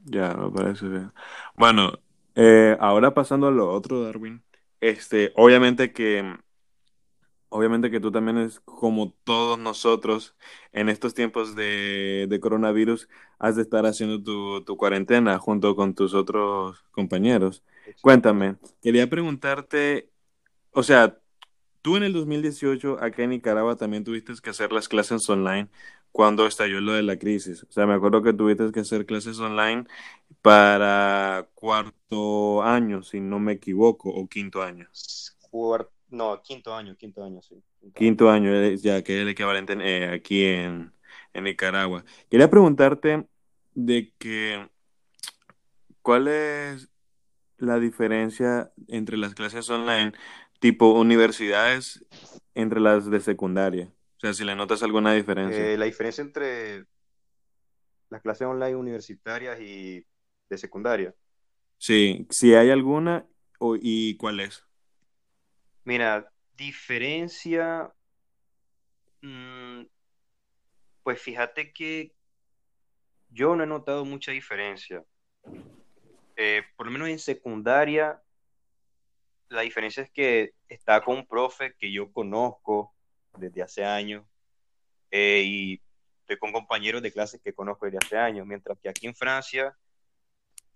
Ya, 0.04 0.34
me 0.34 0.50
parece 0.50 0.88
bien. 0.88 1.12
Bueno, 1.56 1.92
eh, 2.34 2.76
ahora 2.80 3.14
pasando 3.14 3.48
a 3.48 3.50
lo 3.50 3.70
otro, 3.70 4.02
Darwin. 4.02 4.42
Este, 4.80 5.32
obviamente 5.36 5.92
que 5.92 6.24
Obviamente 7.52 7.90
que 7.90 7.98
tú 7.98 8.12
también 8.12 8.38
es 8.38 8.60
como 8.60 9.12
todos 9.24 9.58
nosotros 9.58 10.36
en 10.72 10.88
estos 10.88 11.14
tiempos 11.14 11.56
de, 11.56 12.26
de 12.28 12.40
coronavirus, 12.40 13.08
has 13.40 13.56
de 13.56 13.62
estar 13.62 13.86
haciendo 13.86 14.22
tu, 14.22 14.62
tu 14.64 14.76
cuarentena 14.76 15.36
junto 15.40 15.74
con 15.74 15.96
tus 15.96 16.14
otros 16.14 16.84
compañeros. 16.92 17.64
Cuéntame, 18.02 18.54
quería 18.80 19.10
preguntarte, 19.10 20.12
o 20.70 20.84
sea, 20.84 21.18
tú 21.82 21.96
en 21.96 22.04
el 22.04 22.12
2018 22.12 23.02
acá 23.02 23.24
en 23.24 23.30
Nicaragua 23.30 23.74
también 23.74 24.04
tuviste 24.04 24.32
que 24.40 24.50
hacer 24.50 24.70
las 24.72 24.88
clases 24.88 25.28
online 25.28 25.68
cuando 26.12 26.46
estalló 26.46 26.80
lo 26.80 26.92
de 26.92 27.02
la 27.02 27.18
crisis. 27.18 27.64
O 27.64 27.72
sea, 27.72 27.86
me 27.86 27.94
acuerdo 27.94 28.22
que 28.22 28.32
tuviste 28.32 28.70
que 28.72 28.80
hacer 28.80 29.06
clases 29.06 29.38
online 29.40 29.84
para 30.42 31.48
cuarto 31.54 32.62
año, 32.62 33.02
si 33.02 33.20
no 33.20 33.38
me 33.38 33.52
equivoco, 33.52 34.10
o 34.10 34.28
quinto 34.28 34.62
año. 34.62 34.88
No, 36.10 36.42
quinto 36.42 36.74
año, 36.74 36.96
quinto 36.96 37.22
año, 37.24 37.40
sí, 37.42 37.62
quinto 37.80 37.98
año. 38.00 38.06
Quinto 38.08 38.30
año, 38.30 38.54
eh, 38.54 38.76
ya 38.78 39.02
que 39.02 39.16
es 39.16 39.22
el 39.22 39.28
equivalente 39.28 39.72
en- 39.74 39.80
eh, 39.82 40.08
aquí 40.12 40.44
en, 40.44 40.92
en 41.32 41.44
Nicaragua. 41.44 42.04
Quería 42.28 42.50
preguntarte 42.50 43.26
de 43.74 44.12
que, 44.18 44.68
¿cuál 46.02 46.28
es 46.28 46.88
la 47.58 47.78
diferencia 47.80 48.72
entre 48.88 49.16
las 49.16 49.34
clases 49.34 49.70
online 49.70 50.12
tipo 50.60 50.92
universidades 50.92 52.04
entre 52.54 52.80
las 52.80 53.10
de 53.10 53.20
secundaria? 53.20 53.92
O 54.20 54.26
sea, 54.26 54.34
si 54.34 54.44
le 54.44 54.54
notas 54.54 54.82
alguna 54.82 55.14
diferencia. 55.14 55.72
Eh, 55.72 55.78
la 55.78 55.86
diferencia 55.86 56.20
entre 56.20 56.84
las 58.10 58.20
clases 58.20 58.46
online 58.46 58.76
universitarias 58.76 59.58
y 59.62 60.04
de 60.50 60.58
secundaria. 60.58 61.14
Sí, 61.78 62.26
si 62.28 62.54
hay 62.54 62.68
alguna 62.68 63.26
o, 63.58 63.78
y 63.80 64.18
cuál 64.18 64.40
es. 64.40 64.62
Mira, 65.84 66.30
diferencia, 66.54 67.90
mm, 69.22 69.84
pues 71.02 71.22
fíjate 71.22 71.72
que 71.72 72.12
yo 73.30 73.56
no 73.56 73.64
he 73.64 73.66
notado 73.66 74.04
mucha 74.04 74.32
diferencia. 74.32 75.02
Eh, 76.36 76.62
por 76.76 76.84
lo 76.84 76.92
menos 76.92 77.08
en 77.08 77.18
secundaria, 77.18 78.20
la 79.48 79.62
diferencia 79.62 80.02
es 80.02 80.10
que 80.10 80.52
está 80.68 81.00
con 81.00 81.16
un 81.16 81.26
profe 81.26 81.74
que 81.78 81.90
yo 81.90 82.12
conozco 82.12 82.94
desde 83.36 83.62
hace 83.62 83.84
años 83.84 84.24
eh, 85.10 85.42
y 85.44 85.80
estoy 86.20 86.38
con 86.38 86.52
compañeros 86.52 87.02
de 87.02 87.12
clases 87.12 87.40
que 87.40 87.52
conozco 87.52 87.86
desde 87.86 87.98
hace 87.98 88.16
años, 88.16 88.46
mientras 88.46 88.78
que 88.78 88.88
aquí 88.88 89.06
en 89.06 89.14
Francia, 89.14 89.76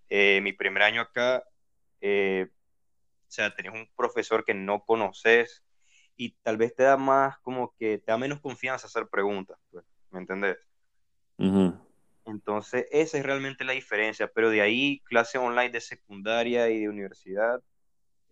eh, 0.08 0.40
mi 0.42 0.52
primer 0.52 0.82
año 0.82 1.00
acá, 1.00 1.44
eh, 2.00 2.48
o 3.28 3.30
sea, 3.30 3.54
tenés 3.54 3.72
un 3.72 3.88
profesor 3.96 4.44
que 4.44 4.54
no 4.54 4.84
conoces 4.84 5.62
y 6.16 6.32
tal 6.42 6.56
vez 6.56 6.74
te 6.74 6.82
da 6.82 6.96
más, 6.96 7.38
como 7.38 7.74
que 7.78 7.98
te 7.98 8.12
da 8.12 8.18
menos 8.18 8.40
confianza 8.40 8.86
hacer 8.86 9.08
preguntas, 9.08 9.58
pues, 9.70 9.84
¿me 10.10 10.20
entendés? 10.20 10.58
Entonces, 12.26 12.86
esa 12.90 13.18
es 13.18 13.24
realmente 13.24 13.64
la 13.64 13.72
diferencia, 13.72 14.28
pero 14.28 14.50
de 14.50 14.60
ahí, 14.60 15.00
clase 15.04 15.38
online 15.38 15.70
de 15.70 15.80
secundaria 15.80 16.68
y 16.70 16.80
de 16.80 16.88
universidad, 16.88 17.62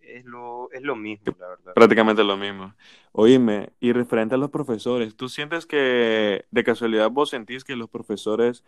es 0.02 0.24
lo, 0.24 0.70
es 0.72 0.82
lo 0.82 0.96
mismo, 0.96 1.34
la 1.38 1.48
verdad. 1.48 1.74
Prácticamente 1.74 2.24
lo 2.24 2.36
mismo. 2.36 2.74
Oíme, 3.12 3.70
y 3.80 3.92
referente 3.92 4.34
a 4.34 4.38
los 4.38 4.50
profesores, 4.50 5.16
¿tú 5.16 5.28
sientes 5.28 5.66
que 5.66 6.44
de 6.50 6.64
casualidad 6.64 7.10
vos 7.10 7.30
sentís 7.30 7.64
que 7.64 7.76
los 7.76 7.88
profesores 7.88 8.64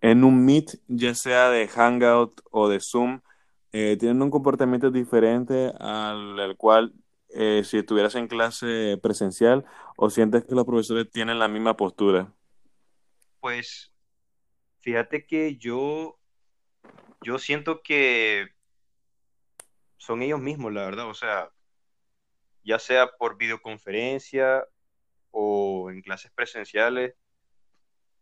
en 0.00 0.24
un 0.24 0.44
Meet, 0.44 0.80
ya 0.86 1.14
sea 1.14 1.50
de 1.50 1.68
Hangout 1.68 2.40
o 2.50 2.68
de 2.68 2.80
Zoom, 2.80 3.20
eh, 3.72 3.96
tienen 3.98 4.22
un 4.22 4.30
comportamiento 4.30 4.90
diferente 4.90 5.72
al, 5.78 6.38
al 6.38 6.56
cual 6.56 6.94
eh, 7.30 7.62
si 7.64 7.78
estuvieras 7.78 8.14
en 8.14 8.26
clase 8.26 8.98
presencial 9.02 9.64
o 9.96 10.08
sientes 10.08 10.44
que 10.44 10.54
los 10.54 10.64
profesores 10.64 11.10
tienen 11.10 11.38
la 11.38 11.48
misma 11.48 11.76
postura? 11.76 12.32
Pues 13.40 13.92
fíjate 14.80 15.26
que 15.26 15.56
yo, 15.56 16.18
yo 17.20 17.38
siento 17.38 17.82
que 17.82 18.48
son 19.98 20.22
ellos 20.22 20.40
mismos, 20.40 20.72
la 20.72 20.84
verdad, 20.84 21.08
o 21.08 21.14
sea, 21.14 21.50
ya 22.64 22.78
sea 22.78 23.10
por 23.18 23.36
videoconferencia 23.36 24.64
o 25.30 25.90
en 25.90 26.00
clases 26.00 26.30
presenciales, 26.30 27.14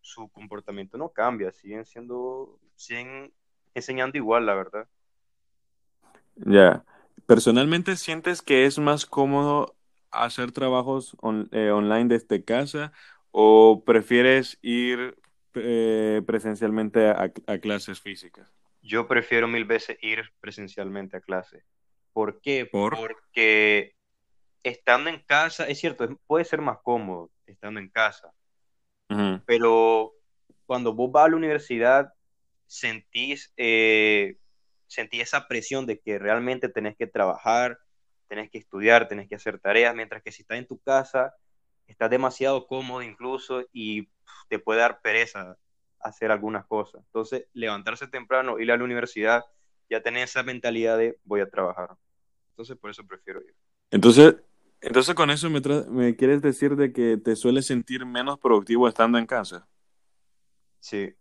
su 0.01 0.29
comportamiento 0.29 0.99
no 0.99 1.11
cambia, 1.11 1.53
siguen 1.53 1.85
siendo, 1.85 2.59
siguen 2.75 3.33
enseñando 3.75 4.17
igual, 4.17 4.47
la 4.47 4.55
verdad. 4.55 4.89
Ya. 6.37 6.85
¿Personalmente 7.27 7.97
sientes 7.97 8.41
que 8.41 8.67
es 8.67 8.79
más 8.79 9.05
cómodo 9.05 9.75
hacer 10.11 10.53
trabajos 10.53 11.17
eh, 11.51 11.71
online 11.71 12.07
desde 12.07 12.45
casa 12.45 12.93
o 13.33 13.83
prefieres 13.85 14.59
ir 14.63 15.19
eh, 15.55 16.23
presencialmente 16.25 17.09
a 17.09 17.59
clases 17.61 18.01
físicas? 18.01 18.56
Yo 18.87 19.09
prefiero 19.09 19.49
mil 19.49 19.65
veces 19.65 19.99
ir 20.01 20.23
presencialmente 20.41 21.17
a 21.17 21.21
clase. 21.21 21.65
¿Por 22.13 22.41
qué? 22.41 22.67
¿Por? 22.67 22.97
Porque 22.97 23.95
estando 24.63 25.11
en 25.11 25.21
casa, 25.21 25.67
es 25.69 25.79
cierto, 25.79 26.09
puede 26.27 26.45
ser 26.45 26.61
más 26.61 26.79
cómodo 26.83 27.31
estando 27.47 27.79
en 27.81 27.89
casa, 27.89 28.33
pero 29.45 30.13
cuando 30.67 30.93
vos 30.93 31.13
vas 31.13 31.27
a 31.27 31.29
la 31.29 31.37
universidad, 31.37 32.13
sentís, 32.67 33.53
eh, 33.57 34.37
sentís 34.89 35.23
esa 35.23 35.47
presión 35.47 35.87
de 35.87 36.01
que 36.01 36.19
realmente 36.19 36.69
tenés 36.69 36.97
que 36.97 37.07
trabajar, 37.07 37.79
tenés 38.29 38.51
que 38.51 38.59
estudiar, 38.59 39.07
tenés 39.07 39.29
que 39.29 39.37
hacer 39.37 39.61
tareas, 39.61 39.95
mientras 39.95 40.23
que 40.23 40.33
si 40.33 40.43
estás 40.43 40.59
en 40.59 40.67
tu 40.67 40.79
casa, 40.79 41.35
estás 41.87 42.11
demasiado 42.11 42.67
cómodo 42.67 43.03
incluso 43.03 43.65
y 43.73 44.03
pff, 44.03 44.49
te 44.49 44.59
puede 44.59 44.81
dar 44.81 45.01
pereza 45.01 45.57
hacer 46.01 46.31
algunas 46.31 46.67
cosas. 46.67 47.03
Entonces, 47.07 47.47
levantarse 47.53 48.07
temprano, 48.07 48.59
ir 48.59 48.71
a 48.73 48.77
la 48.77 48.85
universidad, 48.85 49.45
ya 49.89 50.03
tenés 50.03 50.31
esa 50.31 50.43
mentalidad 50.43 50.99
de 50.99 51.19
voy 51.25 51.41
a 51.41 51.49
trabajar. 51.49 51.97
Entonces, 52.51 52.77
por 52.77 52.91
eso 52.91 53.07
prefiero 53.07 53.41
ir. 53.41 53.55
Entonces, 53.91 54.37
entonces 54.81 55.15
con 55.15 55.31
eso 55.31 55.49
me, 55.51 55.61
me 55.89 56.17
quieres 56.17 56.43
decir 56.43 56.77
de 56.77 56.93
que 56.93 57.17
te 57.17 57.37
sueles 57.37 57.67
sentir 57.67 58.05
menos 58.05 58.39
productivo 58.39 58.89
estando 58.89 59.19
en 59.19 59.27
casa. 59.27 59.67
Sí, 60.81 61.15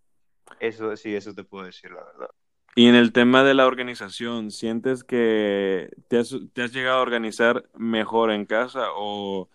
eso 0.59 0.95
sí, 0.95 1.15
eso 1.15 1.33
te 1.33 1.43
puedo 1.43 1.65
decir, 1.65 1.91
la 1.91 2.03
verdad. 2.03 2.29
Y 2.75 2.87
en 2.87 2.95
el 2.95 3.13
tema 3.13 3.43
de 3.43 3.53
la 3.53 3.67
organización, 3.67 4.51
¿sientes 4.51 5.03
que 5.05 5.89
te 6.09 6.19
has, 6.19 6.35
te 6.53 6.63
has 6.63 6.73
llegado 6.73 6.99
a 6.99 7.01
organizar 7.01 7.63
mejor 7.73 8.31
en 8.31 8.45
casa 8.45 8.87
o, 8.93 9.49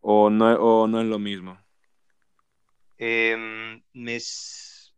o, 0.00 0.30
no, 0.30 0.54
o 0.54 0.86
no 0.86 1.00
es 1.00 1.06
lo 1.06 1.18
mismo? 1.18 1.58
Eh, 2.98 3.82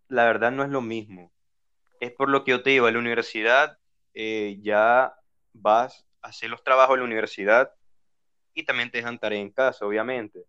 la 0.08 0.24
verdad 0.24 0.52
no 0.52 0.62
es 0.62 0.70
lo 0.70 0.80
mismo. 0.80 1.32
Es 2.00 2.12
por 2.12 2.28
lo 2.28 2.44
que 2.44 2.52
yo 2.52 2.62
te 2.62 2.70
digo, 2.70 2.86
a 2.86 2.92
la 2.92 2.98
universidad 2.98 3.78
eh, 4.14 4.58
ya 4.62 5.14
vas 5.52 6.06
a 6.22 6.28
hacer 6.28 6.50
los 6.50 6.62
trabajos 6.62 6.94
de 6.94 6.98
la 6.98 7.06
universidad 7.06 7.72
y 8.54 8.64
también 8.64 8.90
te 8.90 8.98
dejan 8.98 9.18
tarea 9.18 9.40
en 9.40 9.50
casa, 9.50 9.86
obviamente. 9.86 10.44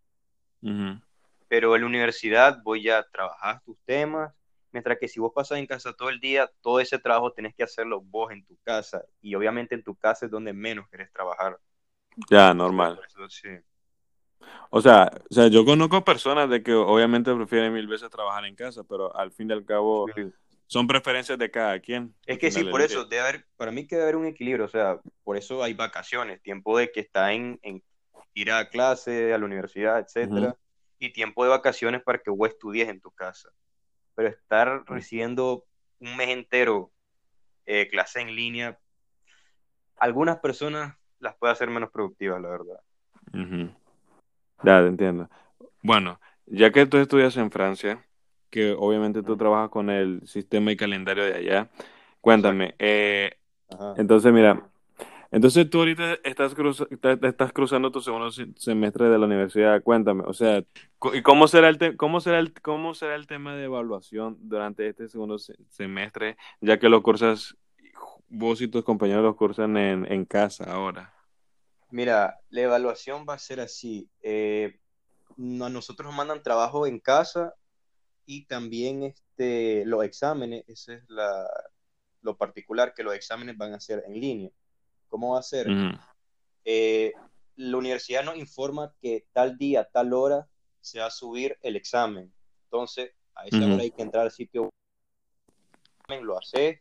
Pero 1.47 1.75
en 1.75 1.81
la 1.81 1.87
universidad 1.87 2.61
voy 2.63 2.89
a 2.89 3.03
trabajar 3.03 3.61
tus 3.63 3.77
temas, 3.85 4.33
mientras 4.71 4.97
que 4.99 5.07
si 5.07 5.19
vos 5.19 5.31
pasas 5.33 5.57
en 5.57 5.65
casa 5.65 5.93
todo 5.93 6.09
el 6.09 6.19
día, 6.19 6.49
todo 6.61 6.79
ese 6.79 6.99
trabajo 6.99 7.31
tenés 7.31 7.55
que 7.55 7.63
hacerlo 7.63 8.01
vos 8.01 8.31
en 8.31 8.45
tu 8.45 8.57
casa. 8.63 9.03
Y 9.21 9.35
obviamente 9.35 9.75
en 9.75 9.83
tu 9.83 9.95
casa 9.95 10.25
es 10.25 10.31
donde 10.31 10.53
menos 10.53 10.87
querés 10.89 11.11
trabajar. 11.11 11.59
Ya, 12.29 12.53
normal. 12.53 12.99
O 14.69 14.81
sea, 14.81 15.11
o 15.29 15.33
sea, 15.33 15.47
yo 15.47 15.65
conozco 15.65 16.03
personas 16.03 16.49
de 16.49 16.61
que 16.61 16.73
obviamente 16.73 17.33
prefieren 17.33 17.73
mil 17.73 17.87
veces 17.87 18.09
trabajar 18.09 18.45
en 18.45 18.55
casa, 18.55 18.83
pero 18.83 19.15
al 19.15 19.31
fin 19.31 19.49
y 19.49 19.53
al 19.53 19.65
cabo 19.65 20.07
son 20.67 20.85
preferencias 20.85 21.37
de 21.39 21.49
cada 21.49 21.79
quien. 21.79 22.13
Es 22.27 22.37
que 22.37 22.51
sí, 22.51 22.63
por 22.65 22.81
eso, 22.81 23.05
debe 23.05 23.21
haber, 23.21 23.45
para 23.57 23.71
mí 23.71 23.87
que 23.87 23.95
debe 23.95 24.03
haber 24.03 24.15
un 24.17 24.27
equilibrio, 24.27 24.65
o 24.65 24.69
sea, 24.69 24.99
por 25.23 25.37
eso 25.37 25.63
hay 25.63 25.73
vacaciones, 25.73 26.41
tiempo 26.41 26.77
de 26.77 26.91
que 26.91 26.99
está 26.99 27.33
en, 27.33 27.59
ir 28.33 28.51
a 28.51 28.69
clase, 28.69 29.33
a 29.33 29.37
la 29.37 29.45
universidad, 29.45 29.99
etcétera, 29.99 30.55
y 30.99 31.11
tiempo 31.11 31.43
de 31.43 31.49
vacaciones 31.49 32.03
para 32.03 32.19
que 32.19 32.29
vos 32.29 32.49
estudies 32.49 32.89
en 32.89 33.01
tu 33.01 33.09
casa. 33.11 33.49
Pero 34.13 34.29
estar 34.29 34.83
recibiendo 34.85 35.65
un 35.99 36.15
mes 36.15 36.29
entero 36.29 36.91
eh, 37.65 37.87
clase 37.87 38.21
en 38.21 38.35
línea, 38.35 38.77
algunas 39.97 40.37
personas 40.37 40.95
las 41.19 41.35
puede 41.35 41.53
hacer 41.53 41.69
menos 41.69 41.89
productivas, 41.89 42.41
la 42.41 42.49
verdad. 42.49 42.79
Ya, 44.63 44.81
te 44.81 44.87
entiendo. 44.87 45.29
Bueno, 45.81 46.19
ya 46.45 46.71
que 46.71 46.85
tú 46.85 46.97
estudias 46.97 47.37
en 47.37 47.51
Francia, 47.51 48.05
que 48.49 48.75
obviamente 48.77 49.23
tú 49.23 49.37
trabajas 49.37 49.69
con 49.69 49.89
el 49.89 50.21
sistema 50.27 50.71
y 50.71 50.77
calendario 50.77 51.23
de 51.23 51.35
allá, 51.35 51.69
cuéntame, 52.21 52.75
eh, 52.79 53.31
entonces 53.97 54.33
mira, 54.33 54.69
entonces 55.31 55.69
tú 55.69 55.79
ahorita 55.79 56.17
estás, 56.23 56.55
estás 57.21 57.53
cruzando 57.53 57.91
tu 57.91 58.01
segundo 58.01 58.31
semestre 58.31 59.09
de 59.09 59.17
la 59.17 59.25
universidad, 59.25 59.83
cuéntame, 59.83 60.23
o 60.25 60.33
sea, 60.33 60.63
¿y 61.13 61.21
cómo 61.21 61.47
será 61.47 61.69
el, 61.69 61.97
cómo 61.97 62.19
será 62.19 62.39
el, 62.39 62.53
cómo 62.53 62.93
será 62.95 63.15
el 63.15 63.27
tema 63.27 63.55
de 63.55 63.65
evaluación 63.65 64.37
durante 64.41 64.87
este 64.87 65.07
segundo 65.07 65.37
semestre, 65.37 66.35
ya 66.61 66.79
que 66.79 66.89
lo 66.89 67.03
cursas, 67.03 67.55
vos 68.27 68.61
y 68.61 68.67
tus 68.67 68.83
compañeros 68.83 69.23
lo 69.23 69.35
cursan 69.35 69.77
en, 69.77 70.11
en 70.11 70.25
casa 70.25 70.65
ahora? 70.71 71.18
Mira, 71.91 72.39
la 72.49 72.61
evaluación 72.61 73.25
va 73.27 73.33
a 73.33 73.39
ser 73.39 73.59
así. 73.59 74.09
Eh, 74.21 74.79
a 75.37 75.69
nosotros 75.69 76.05
nos 76.05 76.15
mandan 76.15 76.43
trabajo 76.43 76.85
en 76.85 76.99
casa 76.99 77.53
y 78.25 78.45
también 78.45 79.03
este, 79.03 79.85
los 79.85 80.03
exámenes, 80.03 80.63
ese 80.67 80.95
es 80.95 81.03
la, 81.09 81.47
lo 82.21 82.37
particular, 82.37 82.93
que 82.93 83.03
los 83.03 83.15
exámenes 83.15 83.57
van 83.57 83.73
a 83.73 83.79
ser 83.79 84.03
en 84.05 84.13
línea. 84.19 84.51
¿Cómo 85.07 85.33
va 85.33 85.39
a 85.39 85.43
ser? 85.43 85.67
Eh, 86.63 87.13
la 87.55 87.77
universidad 87.77 88.23
nos 88.23 88.37
informa 88.37 88.93
que 89.01 89.25
tal 89.33 89.57
día, 89.57 89.85
tal 89.85 90.13
hora, 90.13 90.47
se 90.81 90.99
va 90.99 91.07
a 91.07 91.11
subir 91.11 91.57
el 91.61 91.75
examen. 91.75 92.31
Entonces, 92.65 93.11
a 93.33 93.47
esa 93.47 93.65
hora 93.65 93.81
hay 93.81 93.91
que 93.91 94.01
entrar 94.01 94.25
al 94.25 94.31
sitio, 94.31 94.69
lo 96.07 96.37
haces, 96.37 96.79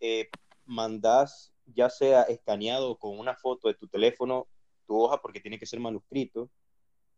eh, 0.00 0.30
mandás 0.64 1.52
ya 1.74 1.90
sea 1.90 2.22
escaneado 2.22 2.96
con 2.96 3.18
una 3.18 3.34
foto 3.34 3.68
de 3.68 3.74
tu 3.74 3.86
teléfono, 3.88 4.46
tu 4.86 5.00
hoja, 5.00 5.18
porque 5.20 5.40
tiene 5.40 5.58
que 5.58 5.66
ser 5.66 5.80
manuscrito, 5.80 6.50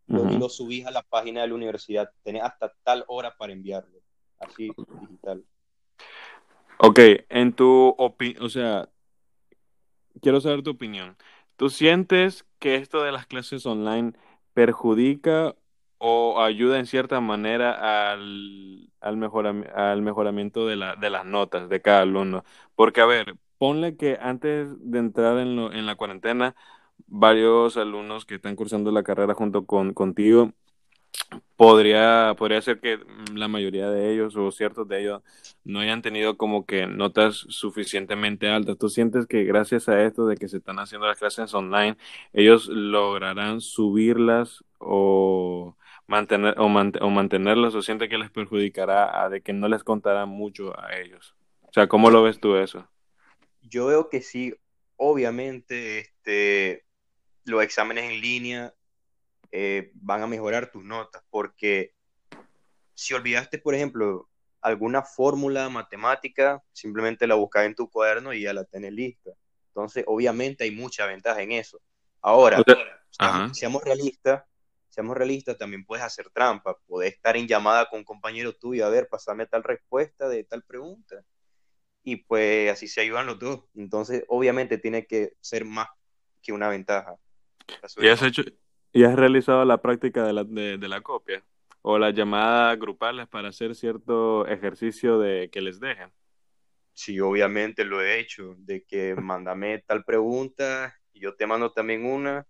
y 0.09 0.39
lo 0.39 0.49
subís 0.49 0.87
a 0.87 0.91
la 0.91 1.03
página 1.03 1.41
de 1.41 1.49
la 1.49 1.55
universidad. 1.55 2.11
Tenés 2.23 2.43
hasta 2.43 2.73
tal 2.83 3.05
hora 3.09 3.35
para 3.37 3.53
enviarlo, 3.53 3.99
así 4.39 4.71
digital. 5.01 5.45
Ok, 6.79 6.99
en 7.29 7.53
tu 7.53 7.95
opinión, 7.97 8.45
o 8.45 8.49
sea, 8.49 8.89
quiero 10.21 10.41
saber 10.41 10.63
tu 10.63 10.71
opinión. 10.71 11.17
¿Tú 11.57 11.71
sientes 11.71 12.45
que 12.59 12.75
esto 12.75 13.03
de 13.03 13.13
las 13.13 13.27
clases 13.27 13.65
online 13.67 14.13
perjudica 14.53 15.55
o 15.99 16.43
ayuda 16.43 16.79
en 16.79 16.87
cierta 16.87 17.21
manera 17.21 18.11
al, 18.11 18.91
al, 19.01 19.23
al 19.75 20.03
mejoramiento 20.03 20.67
de, 20.67 20.77
la, 20.77 20.97
de 20.97 21.09
las 21.09 21.25
notas 21.25 21.69
de 21.69 21.81
cada 21.81 22.03
alumno? 22.03 22.45
Porque, 22.75 23.01
a 23.01 23.07
ver, 23.07 23.37
ponle 23.63 23.97
que 23.97 24.19
antes 24.21 24.69
de 24.81 24.99
entrar 24.99 25.39
en, 25.39 25.55
lo, 25.55 25.73
en 25.73 25.87
la 25.87 25.95
cuarentena, 25.95 26.57
varios 27.07 27.77
alumnos 27.77 28.27
que 28.27 28.35
están 28.35 28.57
cursando 28.57 28.91
la 28.91 29.05
carrera 29.05 29.35
junto 29.35 29.67
con 29.67 29.95
contigo, 29.95 30.51
podría, 31.55 32.35
podría 32.37 32.61
ser 32.61 32.81
que 32.81 32.99
la 33.33 33.47
mayoría 33.47 33.89
de 33.89 34.13
ellos 34.13 34.35
o 34.35 34.51
ciertos 34.51 34.89
de 34.89 35.03
ellos 35.03 35.23
no 35.63 35.79
hayan 35.79 36.03
tenido 36.03 36.37
como 36.37 36.67
que 36.67 36.89
notas 36.89 37.37
suficientemente 37.51 38.49
altas. 38.49 38.79
¿Tú 38.79 38.89
sientes 38.89 39.27
que 39.29 39.45
gracias 39.45 39.89
a 39.89 40.03
esto 40.03 40.27
de 40.27 40.37
que 40.37 40.49
se 40.49 40.57
están 40.57 40.81
haciendo 40.81 41.07
las 41.07 41.21
clases 41.21 41.55
online, 41.55 41.97
ellos 42.33 42.67
lograrán 42.67 43.61
subirlas 43.61 44.65
o 44.81 45.77
mantener 46.09 46.57
o, 46.59 46.65
o 46.65 47.11
mantenerlas 47.11 47.77
o 47.77 47.83
sientes 47.83 48.09
que 48.09 48.19
les 48.19 48.31
perjudicará 48.33 49.23
a 49.23 49.29
de 49.29 49.41
que 49.41 49.53
no 49.53 49.69
les 49.69 49.85
contará 49.85 50.27
mucho 50.27 50.77
a 50.77 50.97
ellos? 50.97 51.37
O 51.63 51.73
sea, 51.73 51.87
¿cómo 51.87 52.11
lo 52.11 52.25
ves 52.25 52.41
tú 52.41 52.57
eso? 52.57 52.89
Yo 53.73 53.87
veo 53.87 54.11
que 54.11 54.21
sí, 54.21 54.55
obviamente, 54.97 56.01
este, 56.01 56.85
los 57.45 57.63
exámenes 57.63 58.05
en 58.05 58.21
línea 58.21 58.75
eh, 59.51 59.91
van 59.95 60.23
a 60.23 60.27
mejorar 60.27 60.71
tus 60.71 60.85
notas, 60.85 61.25
porque 61.31 61.95
si 62.93 63.15
olvidaste, 63.15 63.59
por 63.59 63.75
ejemplo, 63.75 64.29
alguna 64.61 65.01
fórmula 65.03 65.71
matemática, 65.71 66.63
simplemente 66.71 67.27
la 67.27 67.35
buscas 67.35 67.65
en 67.65 67.75
tu 67.75 67.89
cuaderno 67.89 68.35
y 68.35 68.43
ya 68.43 68.53
la 68.53 68.65
tenés 68.65 68.93
lista. 68.93 69.31
Entonces, 69.69 70.05
obviamente 70.07 70.65
hay 70.65 70.71
mucha 70.71 71.07
ventaja 71.07 71.41
en 71.41 71.53
eso. 71.53 71.81
Ahora, 72.21 72.63
seamos, 73.53 73.83
realistas, 73.83 74.45
seamos 74.91 75.17
realistas, 75.17 75.57
también 75.57 75.87
puedes 75.87 76.05
hacer 76.05 76.29
trampa, 76.29 76.77
puedes 76.87 77.15
estar 77.15 77.39
en 77.39 77.49
llamada 77.49 77.89
con 77.89 78.01
un 78.01 78.05
compañero 78.05 78.53
tuyo, 78.53 78.85
a 78.85 78.91
ver, 78.91 79.09
pasame 79.09 79.47
tal 79.47 79.65
respuesta 79.65 80.29
de 80.29 80.45
tal 80.45 80.63
pregunta 80.63 81.25
y 82.05 82.17
pues 82.17 82.71
así 82.71 82.89
se 82.89 83.03
ayudan 83.03 83.27
los 83.27 83.39
dos. 83.39 83.65
Entonces, 83.75 84.25
obviamente 84.29 84.79
tiene 84.79 85.07
que 85.07 85.35
ser 85.41 85.65
más 85.65 85.89
que 86.43 86.53
una 86.53 86.69
ventaja. 86.69 87.17
¿Y 87.99 88.09
has, 88.09 88.23
hecho, 88.23 88.43
¿Y 88.93 89.05
has 89.05 89.15
realizado 89.15 89.65
la 89.65 89.81
práctica 89.81 90.25
de 90.25 90.33
la, 90.33 90.45
de, 90.45 90.89
la 90.89 91.01
copia? 91.01 91.45
¿O 91.83 91.99
las 91.99 92.15
llamadas 92.15 92.79
grupales 92.79 93.29
para 93.29 93.49
hacer 93.49 93.75
cierto 93.75 94.47
ejercicio 94.47 95.19
de 95.19 95.49
que 95.51 95.61
les 95.61 95.81
dejen? 95.81 96.13
Sí, 96.93 97.19
obviamente 97.21 97.85
lo 97.85 98.03
he 98.03 98.21
hecho, 98.21 98.55
de 98.59 98.85
que 98.85 99.15
mándame 99.15 99.79
tal 99.87 100.05
pregunta 100.05 100.95
y 101.13 101.21
yo 101.21 101.35
te 101.35 101.47
mando 101.47 101.73
también 101.73 102.05
una. 102.05 102.47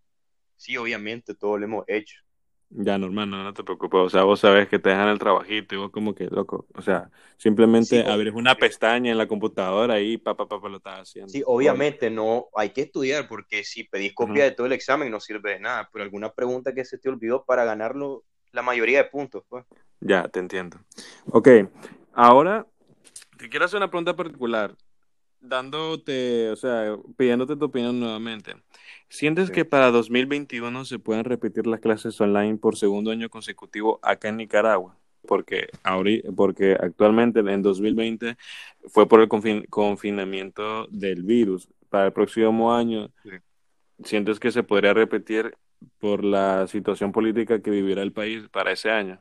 Sí, 0.56 0.76
obviamente 0.76 1.34
todo 1.34 1.58
lo 1.58 1.64
hemos 1.64 1.84
hecho. 1.86 2.20
Ya, 2.74 2.96
normal, 2.96 3.28
no, 3.28 3.44
no 3.44 3.52
te 3.52 3.62
preocupes. 3.62 4.00
O 4.00 4.08
sea, 4.08 4.22
vos 4.22 4.40
sabes 4.40 4.66
que 4.66 4.78
te 4.78 4.88
dejan 4.90 5.08
el 5.08 5.18
trabajito 5.18 5.74
y 5.74 5.78
vos 5.78 5.90
como 5.90 6.14
que, 6.14 6.24
loco, 6.24 6.66
o 6.74 6.80
sea, 6.80 7.10
simplemente 7.36 8.02
abres 8.06 8.32
una 8.34 8.54
pestaña 8.54 9.12
en 9.12 9.18
la 9.18 9.28
computadora 9.28 10.00
y 10.00 10.16
pa, 10.16 10.34
pa, 10.34 10.48
pa, 10.48 10.56
lo 10.68 10.78
estás 10.78 11.00
haciendo. 11.00 11.30
Sí, 11.30 11.42
obviamente 11.44 12.08
no, 12.08 12.46
hay 12.54 12.70
que 12.70 12.82
estudiar 12.82 13.28
porque 13.28 13.62
si 13.64 13.84
pedís 13.84 14.14
copia 14.14 14.44
de 14.44 14.52
todo 14.52 14.66
el 14.66 14.72
examen 14.72 15.10
no 15.10 15.20
sirve 15.20 15.50
de 15.50 15.60
nada, 15.60 15.90
pero 15.92 16.02
alguna 16.02 16.32
pregunta 16.32 16.72
que 16.72 16.84
se 16.84 16.96
te 16.96 17.10
olvidó 17.10 17.44
para 17.44 17.64
ganarlo 17.64 18.24
la 18.52 18.62
mayoría 18.62 19.02
de 19.02 19.10
puntos, 19.10 19.44
pues. 19.48 19.64
Ya, 20.00 20.28
te 20.28 20.40
entiendo. 20.40 20.78
Ok, 21.30 21.48
ahora 22.14 22.66
te 23.36 23.50
quiero 23.50 23.66
hacer 23.66 23.76
una 23.76 23.90
pregunta 23.90 24.16
particular 24.16 24.74
dándote, 25.42 26.50
o 26.50 26.56
sea, 26.56 26.96
pidiéndote 27.16 27.56
tu 27.56 27.66
opinión 27.66 28.00
nuevamente. 28.00 28.54
¿Sientes 29.08 29.50
que 29.50 29.66
para 29.66 29.90
2021 29.90 30.84
se 30.86 30.98
pueden 30.98 31.24
repetir 31.24 31.66
las 31.66 31.80
clases 31.80 32.18
online 32.20 32.56
por 32.56 32.76
segundo 32.76 33.10
año 33.10 33.28
consecutivo 33.28 33.98
acá 34.02 34.28
en 34.28 34.38
Nicaragua? 34.38 34.96
Porque, 35.26 35.68
porque 36.34 36.76
actualmente 36.80 37.40
en 37.40 37.62
2020 37.62 38.36
fue 38.86 39.06
por 39.06 39.20
el 39.20 39.28
confinamiento 39.28 40.86
del 40.86 41.24
virus. 41.24 41.68
Para 41.90 42.06
el 42.06 42.12
próximo 42.12 42.74
año, 42.74 43.10
¿sientes 44.02 44.40
que 44.40 44.50
se 44.50 44.62
podría 44.62 44.94
repetir 44.94 45.54
por 45.98 46.24
la 46.24 46.66
situación 46.66 47.12
política 47.12 47.60
que 47.60 47.70
vivirá 47.70 48.02
el 48.02 48.12
país 48.12 48.48
para 48.48 48.72
ese 48.72 48.90
año? 48.90 49.20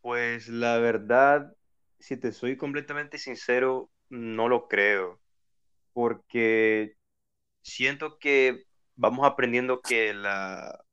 Pues 0.00 0.48
la 0.48 0.78
verdad, 0.78 1.54
si 1.98 2.16
te 2.16 2.32
soy 2.32 2.56
completamente 2.56 3.18
sincero, 3.18 3.90
no 4.10 4.48
lo 4.48 4.68
creo, 4.68 5.20
porque 5.92 6.96
siento 7.62 8.18
que 8.18 8.64
vamos 8.96 9.26
aprendiendo 9.26 9.80
que 9.80 10.14
la, 10.14 10.84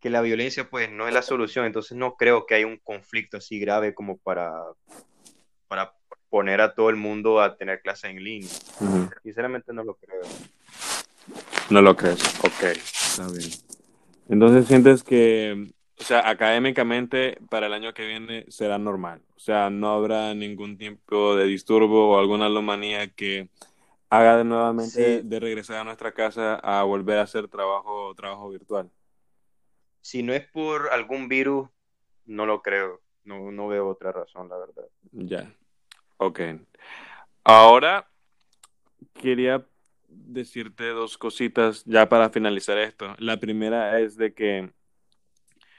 que 0.00 0.10
la 0.10 0.20
violencia 0.20 0.68
pues 0.68 0.90
no 0.90 1.08
es 1.08 1.14
la 1.14 1.22
solución, 1.22 1.66
entonces 1.66 1.96
no 1.96 2.16
creo 2.16 2.46
que 2.46 2.54
haya 2.54 2.66
un 2.66 2.78
conflicto 2.78 3.38
así 3.38 3.58
grave 3.58 3.94
como 3.94 4.18
para, 4.18 4.52
para 5.68 5.94
poner 6.28 6.60
a 6.60 6.74
todo 6.74 6.90
el 6.90 6.96
mundo 6.96 7.40
a 7.40 7.56
tener 7.56 7.80
clases 7.80 8.10
en 8.10 8.22
línea. 8.22 8.50
Sinceramente 9.22 9.72
no 9.72 9.84
lo 9.84 9.94
creo. 9.94 10.22
No 11.70 11.82
lo 11.82 11.96
crees, 11.96 12.22
ok, 12.44 12.62
está 12.62 13.26
bien. 13.28 13.50
Entonces 14.28 14.66
sientes 14.66 15.02
que, 15.02 15.72
o 15.98 16.02
sea, 16.04 16.28
académicamente 16.28 17.38
para 17.50 17.66
el 17.66 17.72
año 17.72 17.94
que 17.94 18.06
viene 18.06 18.44
será 18.48 18.78
normal, 18.78 19.22
o 19.36 19.38
sea, 19.38 19.70
no 19.70 19.90
habrá 19.92 20.34
ningún 20.34 20.76
tipo 20.78 21.36
de 21.36 21.46
disturbo 21.46 22.10
o 22.10 22.18
alguna 22.18 22.46
anomalía 22.46 23.08
que 23.08 23.48
haga 24.10 24.36
de 24.38 24.44
nuevamente 24.44 25.22
Sí, 25.22 25.28
de 25.28 25.40
regresar 25.40 25.78
a 25.78 25.84
nuestra 25.84 26.12
casa 26.12 26.56
a 26.56 26.82
volver 26.84 27.18
a 27.18 27.22
hacer 27.22 27.48
trabajo, 27.48 28.14
trabajo 28.14 28.50
virtual. 28.50 28.90
si 30.00 30.22
no 30.22 30.32
es 30.32 30.46
por 30.48 30.90
algún 30.92 31.28
virus, 31.28 31.68
no 32.26 32.46
lo 32.46 32.62
creo. 32.62 33.00
No, 33.24 33.50
no 33.50 33.66
veo 33.68 33.88
otra 33.88 34.12
razón, 34.12 34.48
la 34.48 34.56
verdad. 34.56 34.84
Ya, 35.12 35.52
ok. 36.18 36.40
Ahora 37.44 38.08
quería 39.14 39.66
decirte 40.08 40.88
dos 40.90 41.18
cositas 41.18 41.84
ya 41.84 42.08
para 42.08 42.30
finalizar 42.30 42.78
esto. 42.78 43.14
La 43.18 43.38
primera 43.38 43.98
es 44.00 44.16
de 44.16 44.32
que 44.34 44.70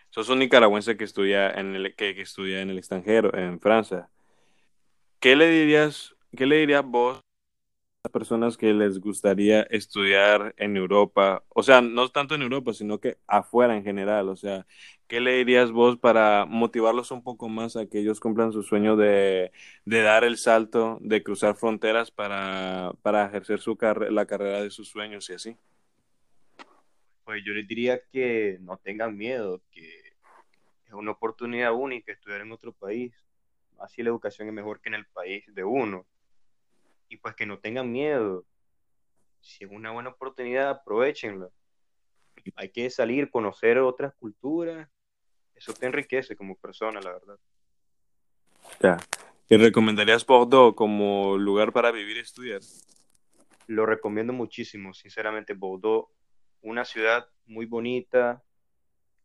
sos 0.10 0.30
un 0.30 0.40
nicaragüense 0.40 0.98
que 0.98 1.04
estudia 1.04 1.52
en 1.52 1.76
el, 1.76 1.96
que, 1.96 2.10
estudia 2.22 2.62
en 2.62 2.70
el 2.70 2.78
extranjero, 2.78 3.36
en 3.38 3.60
Francia. 3.60 4.10
¿Qué 5.20 5.36
le 5.36 5.50
dirías, 5.50 6.16
qué 6.36 6.46
le 6.46 6.58
dirías 6.58 6.84
vos 6.86 7.18
a 7.18 7.22
las 8.06 8.12
personas 8.12 8.58
que 8.58 8.74
les 8.74 9.00
gustaría 9.00 9.64
estudiar 9.64 10.54
en 10.58 10.78
Europa? 10.78 11.44
O 11.50 11.64
sea, 11.64 11.82
no 11.82 12.10
tanto 12.10 12.36
en 12.36 12.44
Europa, 12.44 12.74
sino 12.74 13.00
que 13.00 13.18
afuera 13.28 13.76
en 13.76 13.84
general. 13.84 14.30
O 14.30 14.36
sea, 14.36 14.66
¿qué 15.08 15.20
le 15.20 15.38
dirías 15.38 15.72
vos 15.72 15.98
para 15.98 16.46
motivarlos 16.46 17.12
un 17.12 17.24
poco 17.24 17.50
más 17.50 17.76
a 17.76 17.88
que 17.88 18.00
ellos 18.00 18.20
cumplan 18.20 18.52
su 18.52 18.64
sueño 18.64 18.96
de, 18.96 19.52
de 19.86 20.02
dar 20.02 20.24
el 20.24 20.38
salto, 20.38 20.98
de 21.02 21.24
cruzar 21.24 21.56
fronteras 21.56 22.12
para, 22.12 22.94
para 23.02 23.26
ejercer 23.26 23.60
su 23.60 23.78
la 24.10 24.26
carrera 24.26 24.62
de 24.62 24.72
sus 24.72 24.90
sueños 24.90 25.30
y 25.30 25.34
así? 25.34 25.58
Pues 27.28 27.44
yo 27.44 27.54
les 27.54 27.68
diría 27.68 28.00
que 28.10 28.58
no 28.62 28.78
tengan 28.78 29.18
miedo, 29.18 29.62
que 29.70 30.14
es 30.86 30.94
una 30.94 31.12
oportunidad 31.12 31.74
única 31.74 32.14
estudiar 32.14 32.40
en 32.40 32.54
otro 32.54 32.72
país. 32.72 33.14
Así 33.80 34.02
la 34.02 34.12
educación 34.12 34.48
es 34.48 34.54
mejor 34.54 34.80
que 34.80 34.88
en 34.88 34.96
el 34.96 35.06
país 35.08 35.44
de 35.54 35.66
uno. 35.66 36.06
Y 37.10 37.18
pues 37.18 37.36
que 37.36 37.46
no 37.46 37.60
tengan 37.60 37.92
miedo. 37.92 38.46
Si 39.42 39.66
es 39.66 39.70
una 39.70 39.92
buena 39.92 40.12
oportunidad, 40.12 40.70
aprovechenla. 40.70 41.50
Hay 42.56 42.70
que 42.70 42.90
salir, 42.90 43.30
conocer 43.30 43.78
otras 43.80 44.14
culturas. 44.14 44.88
Eso 45.54 45.74
te 45.74 45.86
enriquece 45.86 46.34
como 46.34 46.56
persona, 46.56 47.02
la 47.02 47.12
verdad. 47.12 47.38
Ya. 48.80 48.98
¿Y 49.50 49.58
recomendarías 49.58 50.26
Bordeaux 50.26 50.74
como 50.74 51.38
lugar 51.38 51.74
para 51.74 51.92
vivir 51.92 52.16
y 52.16 52.22
estudiar? 52.22 52.62
Lo 53.68 53.86
recomiendo 53.86 54.32
muchísimo, 54.32 54.94
sinceramente, 54.94 55.54
Bordeaux, 55.54 56.08
una 56.62 56.86
ciudad 56.86 57.28
muy 57.46 57.66
bonita, 57.66 58.44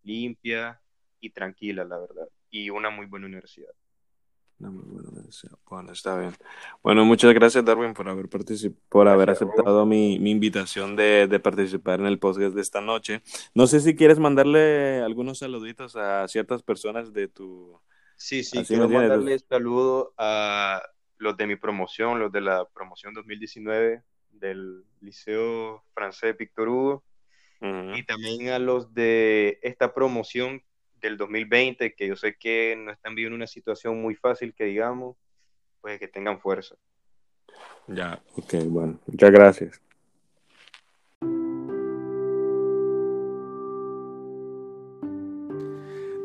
limpia 0.02 0.80
y 1.20 1.30
tranquila, 1.30 1.84
la 1.84 1.98
verdad. 1.98 2.28
Y 2.50 2.70
una 2.70 2.90
muy 2.90 3.06
buena 3.06 3.26
universidad. 3.26 3.72
No, 4.58 4.70
muy 4.70 4.84
bueno, 4.84 5.10
deseo. 5.22 5.58
Bueno, 5.68 5.90
está 5.90 6.16
bien. 6.16 6.32
Bueno, 6.84 7.04
muchas 7.04 7.34
gracias, 7.34 7.64
Darwin, 7.64 7.94
por 7.94 8.08
haber 8.08 8.28
por 8.28 9.08
haber 9.08 9.26
Gracias, 9.26 9.50
aceptado 9.50 9.84
mi, 9.84 10.20
mi 10.20 10.30
invitación 10.30 10.94
de, 10.94 11.26
de 11.26 11.40
participar 11.40 11.98
en 11.98 12.06
el 12.06 12.20
podcast 12.20 12.54
de 12.54 12.62
esta 12.62 12.80
noche. 12.80 13.22
No 13.54 13.66
sé 13.66 13.80
si 13.80 13.96
quieres 13.96 14.20
mandarle 14.20 15.00
algunos 15.02 15.38
saluditos 15.38 15.96
a 15.96 16.28
ciertas 16.28 16.62
personas 16.62 17.12
de 17.12 17.26
tu... 17.26 17.80
Sí, 18.14 18.44
sí, 18.44 18.58
Así 18.58 18.74
quiero 18.74 18.88
mandarle 18.88 19.36
saludo 19.40 20.14
a 20.16 20.80
los 21.18 21.36
de 21.36 21.46
mi 21.48 21.56
promoción, 21.56 22.20
los 22.20 22.30
de 22.30 22.42
la 22.42 22.64
promoción 22.66 23.14
2019 23.14 24.04
del 24.30 24.84
Liceo 25.00 25.82
Francés 25.92 26.36
Víctor 26.36 26.68
Hugo, 26.68 27.04
Y 27.94 28.02
también 28.04 28.48
a 28.48 28.58
los 28.58 28.92
de 28.92 29.60
esta 29.62 29.94
promoción 29.94 30.62
del 31.00 31.16
2020, 31.16 31.94
que 31.94 32.08
yo 32.08 32.16
sé 32.16 32.36
que 32.36 32.74
no 32.76 32.90
están 32.90 33.14
viviendo 33.14 33.36
una 33.36 33.46
situación 33.46 34.02
muy 34.02 34.16
fácil, 34.16 34.52
que 34.52 34.64
digamos, 34.64 35.16
pues 35.80 36.00
que 36.00 36.08
tengan 36.08 36.40
fuerza. 36.40 36.74
Ya, 37.86 38.20
ok, 38.36 38.54
bueno, 38.66 38.98
muchas 39.06 39.30
gracias. 39.30 39.80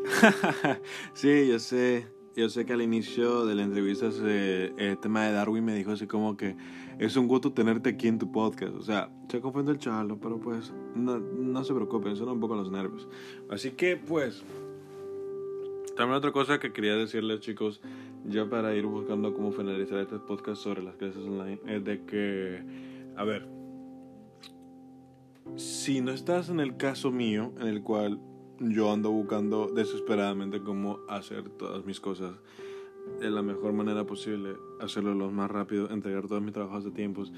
Sí, 1.14 1.48
yo 1.48 1.58
sé, 1.58 2.06
yo 2.38 2.48
sé 2.48 2.64
que 2.64 2.72
al 2.72 2.82
inicio 2.82 3.46
de 3.46 3.56
la 3.56 3.64
entrevista 3.64 4.12
se- 4.12 4.72
el 4.78 4.96
tema 4.98 5.26
de 5.26 5.32
Darwin 5.32 5.64
me 5.64 5.74
dijo 5.74 5.90
así 5.90 6.06
como 6.06 6.36
que 6.36 6.56
es 7.00 7.16
un 7.16 7.26
gusto 7.26 7.52
tenerte 7.52 7.90
aquí 7.90 8.06
en 8.06 8.18
tu 8.18 8.30
podcast. 8.30 8.74
O 8.76 8.82
sea, 8.82 9.10
se 9.28 9.40
confunde 9.40 9.72
el 9.72 9.78
chalo, 9.78 10.18
pero 10.20 10.38
pues 10.38 10.72
no, 10.94 11.18
no 11.18 11.64
se 11.64 11.74
preocupen, 11.74 12.14
son 12.14 12.28
un 12.28 12.38
poco 12.38 12.54
los 12.54 12.70
nervios. 12.70 13.08
Así 13.50 13.72
que 13.72 13.96
pues, 13.96 14.44
también 15.96 16.16
otra 16.16 16.30
cosa 16.30 16.60
que 16.60 16.72
quería 16.72 16.94
decirles 16.94 17.40
chicos, 17.40 17.80
ya 18.24 18.48
para 18.48 18.72
ir 18.72 18.86
buscando 18.86 19.34
cómo 19.34 19.50
finalizar 19.50 19.98
este 19.98 20.18
podcast 20.20 20.62
sobre 20.62 20.82
las 20.84 20.94
clases 20.94 21.24
online, 21.24 21.60
es 21.66 21.82
de 21.84 22.04
que, 22.04 22.62
a 23.16 23.24
ver, 23.24 23.48
si 25.56 26.00
no 26.00 26.12
estás 26.12 26.50
en 26.50 26.60
el 26.60 26.76
caso 26.76 27.10
mío, 27.10 27.52
en 27.58 27.66
el 27.66 27.82
cual 27.82 28.20
yo 28.60 28.92
ando 28.92 29.10
buscando 29.10 29.68
desesperadamente 29.68 30.60
cómo 30.62 31.00
hacer 31.08 31.48
todas 31.50 31.84
mis 31.84 32.00
cosas 32.00 32.32
de 33.20 33.30
la 33.30 33.42
mejor 33.42 33.72
manera 33.72 34.04
posible, 34.04 34.56
hacerlo 34.80 35.14
lo 35.14 35.30
más 35.30 35.50
rápido, 35.50 35.90
entregar 35.90 36.26
todos 36.26 36.42
mis 36.42 36.52
trabajos 36.52 36.86
a 36.86 36.92
tiempos, 36.92 37.32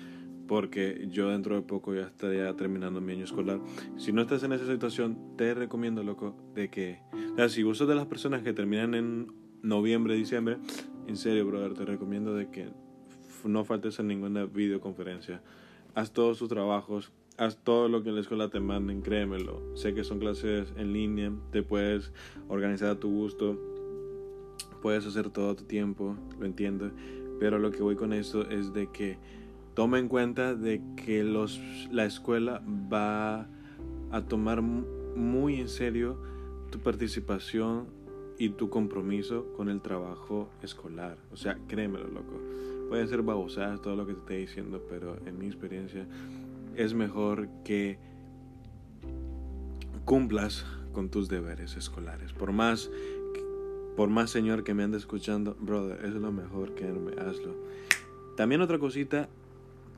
porque 0.48 1.06
yo 1.10 1.28
dentro 1.28 1.54
de 1.54 1.62
poco 1.62 1.94
ya 1.94 2.02
estaría 2.02 2.54
terminando 2.56 3.00
mi 3.00 3.12
año 3.12 3.24
escolar. 3.24 3.60
Si 3.96 4.12
no 4.12 4.22
estás 4.22 4.42
en 4.42 4.52
esa 4.52 4.66
situación, 4.66 5.36
te 5.36 5.54
recomiendo, 5.54 6.02
loco, 6.02 6.34
de 6.54 6.68
que, 6.70 7.00
o 7.32 7.36
sea, 7.36 7.48
si 7.48 7.62
vos 7.62 7.78
sos 7.78 7.88
de 7.88 7.94
las 7.94 8.06
personas 8.06 8.42
que 8.42 8.52
terminan 8.52 8.94
en 8.94 9.32
noviembre, 9.62 10.14
diciembre, 10.14 10.58
en 11.06 11.16
serio, 11.16 11.46
brother, 11.46 11.74
te 11.74 11.84
recomiendo 11.84 12.34
de 12.34 12.50
que 12.50 12.68
no 13.44 13.64
faltes 13.64 13.98
en 14.00 14.08
ninguna 14.08 14.44
videoconferencia. 14.44 15.42
Haz 15.94 16.12
todos 16.12 16.38
tus 16.38 16.48
trabajos, 16.48 17.12
haz 17.40 17.56
todo 17.56 17.88
lo 17.88 18.02
que 18.02 18.10
en 18.10 18.16
la 18.16 18.20
escuela 18.20 18.50
te 18.50 18.60
manden, 18.60 19.00
créemelo. 19.00 19.62
Sé 19.74 19.94
que 19.94 20.04
son 20.04 20.18
clases 20.18 20.74
en 20.76 20.92
línea, 20.92 21.32
te 21.50 21.62
puedes 21.62 22.12
organizar 22.48 22.90
a 22.90 23.00
tu 23.00 23.10
gusto, 23.10 23.58
puedes 24.82 25.06
hacer 25.06 25.30
todo 25.30 25.50
a 25.50 25.56
tu 25.56 25.64
tiempo, 25.64 26.16
lo 26.38 26.44
entiendo. 26.44 26.90
Pero 27.38 27.58
lo 27.58 27.70
que 27.70 27.82
voy 27.82 27.96
con 27.96 28.12
esto 28.12 28.48
es 28.50 28.74
de 28.74 28.88
que 28.88 29.16
toma 29.72 29.98
en 29.98 30.08
cuenta 30.08 30.54
de 30.54 30.82
que 30.96 31.24
los, 31.24 31.58
la 31.90 32.04
escuela 32.04 32.62
va 32.92 33.48
a 34.10 34.22
tomar 34.28 34.60
mu- 34.60 34.84
muy 35.16 35.60
en 35.60 35.68
serio 35.70 36.18
tu 36.70 36.78
participación 36.78 37.86
y 38.38 38.50
tu 38.50 38.68
compromiso 38.68 39.46
con 39.56 39.70
el 39.70 39.80
trabajo 39.80 40.50
escolar. 40.62 41.16
O 41.32 41.36
sea, 41.36 41.58
créemelo, 41.68 42.06
loco. 42.08 42.38
Pueden 42.90 43.08
ser 43.08 43.22
babosadas 43.22 43.80
todo 43.80 43.96
lo 43.96 44.06
que 44.06 44.12
te 44.12 44.18
esté 44.20 44.36
diciendo, 44.36 44.82
pero 44.90 45.16
en 45.24 45.38
mi 45.38 45.46
experiencia 45.46 46.06
es 46.76 46.94
mejor 46.94 47.48
que 47.64 47.98
cumplas 50.04 50.66
con 50.92 51.10
tus 51.10 51.28
deberes 51.28 51.76
escolares. 51.76 52.32
Por 52.32 52.52
más, 52.52 52.90
por 53.96 54.08
más 54.08 54.30
señor 54.30 54.64
que 54.64 54.74
me 54.74 54.82
ande 54.82 54.98
escuchando, 54.98 55.56
brother, 55.60 56.04
es 56.04 56.14
lo 56.14 56.32
mejor 56.32 56.74
que 56.74 56.84
me 56.86 57.12
hazlo. 57.20 57.54
También 58.36 58.60
otra 58.60 58.78
cosita, 58.78 59.28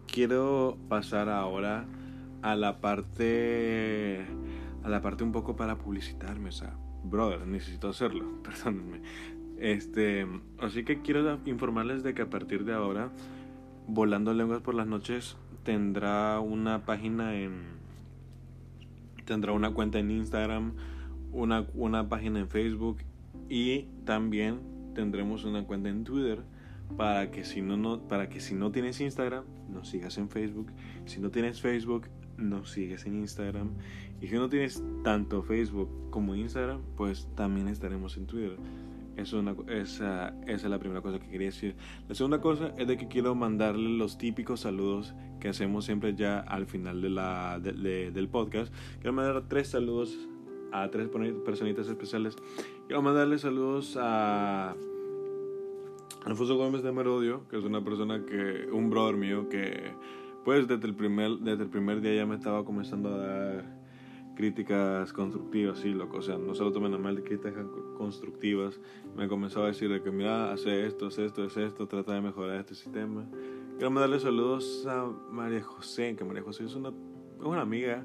quiero 0.07 0.77
pasar 0.89 1.29
ahora 1.29 1.87
a 2.43 2.57
la 2.57 2.81
parte, 2.81 4.27
a 4.83 4.89
la 4.89 5.01
parte 5.01 5.25
un 5.25 5.33
poco 5.33 5.57
para 5.57 5.79
publicitarme, 5.79 6.49
o 6.49 6.53
sea, 6.53 6.77
brother, 7.05 7.47
necesito 7.47 7.89
hacerlo, 7.89 8.27
perdónenme. 8.43 9.01
Este, 9.59 10.27
así 10.59 10.85
que 10.85 11.03
quiero 11.03 11.39
informarles 11.47 12.03
de 12.03 12.15
que 12.15 12.23
a 12.23 12.31
partir 12.31 12.65
de 12.65 12.75
ahora, 12.75 13.13
Volando 13.87 14.33
Lenguas 14.33 14.61
por 14.61 14.75
las 14.75 14.87
Noches 14.87 15.37
tendrá 15.63 16.41
una 16.41 16.85
página 16.85 17.35
en, 17.35 17.63
tendrá 19.25 19.53
una 19.53 19.73
cuenta 19.73 19.99
en 19.99 20.11
Instagram, 20.11 20.75
una, 21.33 21.67
una 21.75 22.09
página 22.09 22.41
en 22.41 22.49
Facebook 22.49 22.99
y 23.49 23.87
también 24.05 24.61
tendremos 24.95 25.45
una 25.45 25.65
cuenta 25.65 25.89
en 25.89 26.05
Twitter 26.05 26.43
para 26.97 27.31
que 27.31 27.45
si 27.45 27.63
no, 27.63 27.77
no 27.77 28.01
para 28.09 28.29
que 28.29 28.41
si 28.41 28.55
no 28.55 28.71
tienes 28.71 29.01
Instagram 29.01 29.45
nos 29.71 29.89
sigas 29.89 30.19
en 30.19 30.29
Facebook. 30.29 30.73
Si 31.07 31.21
no 31.21 31.31
tienes 31.31 31.61
Facebook 31.61 32.09
nos 32.37 32.71
sigues 32.71 33.07
en 33.07 33.17
Instagram. 33.21 33.71
Y 34.21 34.29
si 34.29 34.35
no 34.37 34.49
tienes 34.49 34.83
tanto 35.03 35.43
Facebook 35.43 35.89
como 36.11 36.35
Instagram 36.35 36.81
pues 36.97 37.29
también 37.35 37.69
estaremos 37.69 38.17
en 38.17 38.27
Twitter 38.27 38.59
Es 39.17 39.33
una, 39.35 39.55
esa, 39.69 40.29
esa 40.47 40.55
es 40.55 40.65
la 40.65 40.79
primera 40.79 41.03
cosa 41.03 41.19
que 41.19 41.29
quería 41.29 41.49
decir. 41.49 41.75
La 42.09 42.15
segunda 42.15 42.41
cosa 42.41 42.73
es 42.79 42.87
de 42.89 42.97
que 42.97 43.09
quiero 43.09 43.35
mandarle 43.35 43.91
los 43.99 44.17
típicos 44.19 44.61
saludos 44.61 45.15
que 45.39 45.49
hacemos 45.49 45.85
siempre 45.85 46.15
ya 46.15 46.41
al 46.41 46.67
final 46.67 47.03
de 47.03 47.11
la, 47.11 47.61
de- 47.61 48.11
del 48.11 48.29
podcast. 48.29 48.73
Quiero 49.01 49.13
mandar 49.13 49.43
tres 49.49 49.69
saludos 49.69 50.17
a 50.73 50.89
tres 50.91 51.09
personitas 51.45 51.87
especiales. 51.89 52.37
Quiero 52.87 53.03
mandarle 53.03 53.39
saludos 53.39 53.99
a 54.01 54.75
Alfonso 56.25 56.57
Gómez 56.57 56.83
de 56.83 56.93
Merodio, 56.93 57.47
que 57.49 57.59
es 57.59 57.65
una 57.65 57.83
persona 57.85 58.25
que, 58.25 58.69
un 58.73 58.89
brother 58.91 59.17
mío 59.17 59.49
que, 59.49 59.93
pues 60.45 60.67
desde 60.69 60.87
el 60.87 60.95
primer, 60.95 61.33
desde 61.41 61.65
el 61.65 61.69
primer 61.69 62.01
día 62.01 62.15
ya 62.15 62.27
me 62.27 62.37
estaba 62.37 62.65
comenzando 62.65 63.11
a 63.11 63.17
dar 63.19 63.82
críticas 64.35 65.13
constructivas, 65.13 65.79
sí, 65.79 65.93
loco, 65.93 66.19
o 66.19 66.23
sea, 66.23 66.39
no 66.39 66.55
se 66.55 66.63
lo 66.63 66.73
tomen 66.73 66.95
a 66.95 66.99
mal 66.99 67.23
críticas 67.23 67.67
constructivas, 67.97 68.81
me 69.17 69.29
comenzó 69.29 69.63
a 69.65 69.67
decir 69.67 69.91
de 69.91 70.03
que 70.03 70.11
mira, 70.11 70.53
hace 70.53 70.87
esto, 70.87 71.07
hace 71.07 71.27
esto, 71.27 71.45
hace 71.45 71.67
esto, 71.67 71.87
trata 71.87 72.15
de 72.15 72.21
mejorar 72.21 72.61
este 72.61 72.75
sistema. 72.75 73.27
Quiero 73.77 73.91
mandarle 73.91 74.21
saludos 74.21 74.87
a 74.87 75.11
María 75.31 75.63
José, 75.63 76.15
que 76.17 76.25
María 76.25 76.43
José 76.43 76.65
es 76.65 76.75
una, 76.75 76.93
una 77.41 77.61
amiga 77.61 78.05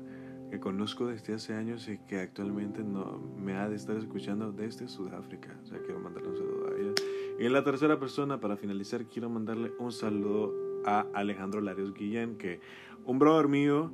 que 0.49 0.59
conozco 0.59 1.07
desde 1.07 1.33
hace 1.33 1.53
años 1.53 1.87
y 1.89 1.97
que 2.07 2.19
actualmente 2.19 2.83
no 2.83 3.19
me 3.37 3.55
ha 3.55 3.67
de 3.67 3.75
estar 3.75 3.97
escuchando 3.97 4.51
desde 4.51 4.87
Sudáfrica, 4.87 5.57
o 5.63 5.65
sea, 5.65 5.79
quiero 5.79 5.99
mandarle 5.99 6.29
un 6.29 6.37
saludo 6.37 6.67
a 6.69 6.79
ella. 6.79 6.93
Y 7.39 7.45
en 7.45 7.53
la 7.53 7.63
tercera 7.63 7.99
persona, 7.99 8.39
para 8.39 8.57
finalizar, 8.57 9.05
quiero 9.05 9.29
mandarle 9.29 9.71
un 9.79 9.91
saludo 9.91 10.53
a 10.85 11.05
Alejandro 11.13 11.61
Larios 11.61 11.93
Guillén, 11.93 12.37
que 12.37 12.59
un 13.05 13.19
brother 13.19 13.47
mío, 13.47 13.91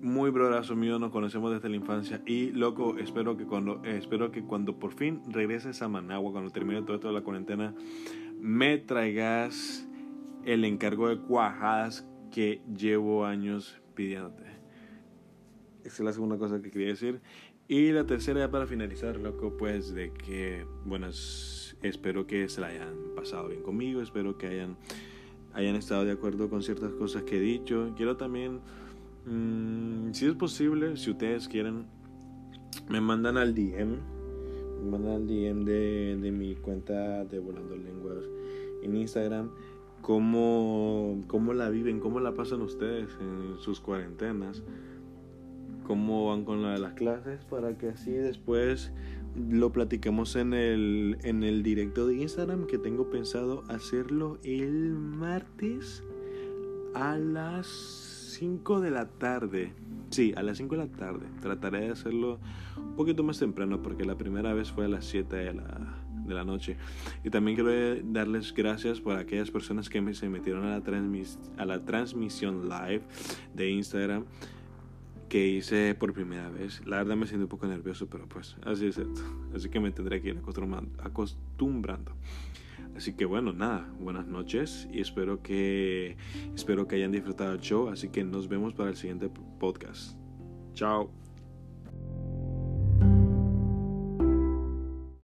muy 0.00 0.30
brodazo 0.30 0.76
mío, 0.76 0.98
nos 0.98 1.10
conocemos 1.10 1.52
desde 1.52 1.68
la 1.68 1.76
infancia. 1.76 2.22
Y 2.26 2.50
loco, 2.50 2.96
espero 2.98 3.36
que 3.36 3.44
cuando, 3.44 3.82
eh, 3.84 3.96
espero 3.98 4.30
que 4.30 4.42
cuando 4.42 4.78
por 4.78 4.92
fin 4.94 5.20
regreses 5.28 5.82
a 5.82 5.88
Managua, 5.88 6.32
cuando 6.32 6.50
termine 6.50 6.82
todo 6.82 6.94
esto 6.96 7.08
de 7.08 7.14
la 7.14 7.22
cuarentena, 7.22 7.74
me 8.40 8.78
traigas 8.78 9.88
el 10.44 10.64
encargo 10.64 11.08
de 11.08 11.18
cuajadas 11.18 12.06
que 12.30 12.62
llevo 12.76 13.24
años 13.26 13.80
pidiéndote. 13.94 14.44
Esa 15.84 15.94
es 15.94 16.00
la 16.00 16.12
segunda 16.12 16.38
cosa 16.38 16.60
que 16.62 16.70
quería 16.70 16.88
decir. 16.88 17.20
Y 17.66 17.90
la 17.92 18.04
tercera, 18.06 18.40
ya 18.40 18.50
para 18.50 18.66
finalizar, 18.66 19.16
loco, 19.18 19.56
pues 19.56 19.92
de 19.92 20.12
que, 20.12 20.64
bueno, 20.84 21.08
es- 21.08 21.76
espero 21.82 22.26
que 22.26 22.48
se 22.48 22.60
la 22.60 22.68
hayan 22.68 22.94
pasado 23.14 23.48
bien 23.48 23.62
conmigo, 23.62 24.00
espero 24.00 24.38
que 24.38 24.46
hayan, 24.46 24.76
hayan 25.52 25.74
estado 25.76 26.04
de 26.04 26.12
acuerdo 26.12 26.48
con 26.48 26.62
ciertas 26.62 26.92
cosas 26.92 27.24
que 27.24 27.36
he 27.36 27.40
dicho. 27.40 27.92
Quiero 27.96 28.16
también, 28.16 28.60
mm, 29.28 30.12
si 30.12 30.26
es 30.26 30.34
posible, 30.34 30.96
si 30.96 31.10
ustedes 31.10 31.48
quieren, 31.48 31.86
me 32.88 33.00
mandan 33.00 33.36
al 33.36 33.54
DM, 33.54 33.96
me 34.82 34.90
mandan 34.90 35.12
al 35.12 35.26
DM 35.26 35.64
de, 35.64 36.18
de 36.20 36.32
mi 36.32 36.54
cuenta 36.56 37.24
de 37.24 37.38
Volando 37.38 37.76
Lenguas 37.76 38.24
en 38.82 38.96
Instagram. 38.96 39.50
Cómo, 40.00 41.20
cómo 41.26 41.52
la 41.52 41.70
viven, 41.70 41.98
cómo 41.98 42.20
la 42.20 42.32
pasan 42.32 42.62
ustedes 42.62 43.10
en 43.20 43.58
sus 43.58 43.80
cuarentenas 43.80 44.62
cómo 45.88 46.26
van 46.26 46.44
con 46.44 46.62
la 46.62 46.72
de 46.72 46.78
las 46.78 46.92
clases 46.92 47.42
para 47.46 47.78
que 47.78 47.88
así 47.88 48.12
después 48.12 48.92
lo 49.50 49.72
platiquemos 49.72 50.36
en 50.36 50.52
el, 50.52 51.16
en 51.22 51.42
el 51.42 51.62
directo 51.62 52.06
de 52.06 52.16
Instagram 52.16 52.66
que 52.66 52.76
tengo 52.76 53.08
pensado 53.08 53.64
hacerlo 53.68 54.38
el 54.44 54.92
martes 54.92 56.04
a 56.94 57.16
las 57.16 58.17
5 58.28 58.80
de 58.80 58.90
la 58.90 59.08
tarde. 59.08 59.72
Sí, 60.10 60.32
a 60.36 60.42
las 60.42 60.58
5 60.58 60.76
de 60.76 60.86
la 60.86 60.90
tarde. 60.90 61.26
Trataré 61.40 61.80
de 61.80 61.90
hacerlo 61.90 62.38
un 62.76 62.96
poquito 62.96 63.22
más 63.22 63.38
temprano 63.38 63.82
porque 63.82 64.04
la 64.04 64.16
primera 64.16 64.54
vez 64.54 64.70
fue 64.70 64.86
a 64.86 64.88
las 64.88 65.04
7 65.06 65.36
de 65.36 65.54
la, 65.54 65.98
de 66.26 66.34
la 66.34 66.44
noche. 66.44 66.76
Y 67.24 67.30
también 67.30 67.56
quiero 67.56 68.02
darles 68.12 68.54
gracias 68.54 69.00
por 69.00 69.16
aquellas 69.16 69.50
personas 69.50 69.88
que 69.88 70.00
me, 70.00 70.14
se 70.14 70.28
metieron 70.28 70.64
a 70.64 70.70
la, 70.70 70.80
transmis, 70.82 71.38
a 71.56 71.64
la 71.64 71.84
transmisión 71.84 72.68
live 72.68 73.02
de 73.54 73.70
Instagram 73.70 74.24
que 75.28 75.46
hice 75.46 75.94
por 75.94 76.12
primera 76.12 76.48
vez. 76.48 76.80
La 76.86 76.96
verdad 76.98 77.16
me 77.16 77.26
siento 77.26 77.44
un 77.44 77.50
poco 77.50 77.66
nervioso, 77.66 78.06
pero 78.08 78.26
pues 78.26 78.56
así 78.64 78.86
es 78.86 78.98
esto. 78.98 79.20
Así 79.54 79.68
que 79.68 79.80
me 79.80 79.90
tendré 79.90 80.22
que 80.22 80.28
ir 80.28 80.40
acostumbrando. 81.02 82.12
Así 82.98 83.12
que 83.12 83.26
bueno, 83.26 83.52
nada, 83.52 83.88
buenas 84.00 84.26
noches 84.26 84.88
y 84.90 85.00
espero 85.00 85.40
que 85.40 86.16
espero 86.56 86.88
que 86.88 86.96
hayan 86.96 87.12
disfrutado 87.12 87.52
el 87.52 87.60
show, 87.60 87.90
así 87.90 88.08
que 88.08 88.24
nos 88.24 88.48
vemos 88.48 88.74
para 88.74 88.90
el 88.90 88.96
siguiente 88.96 89.30
podcast. 89.60 90.18
Chao. 90.74 91.27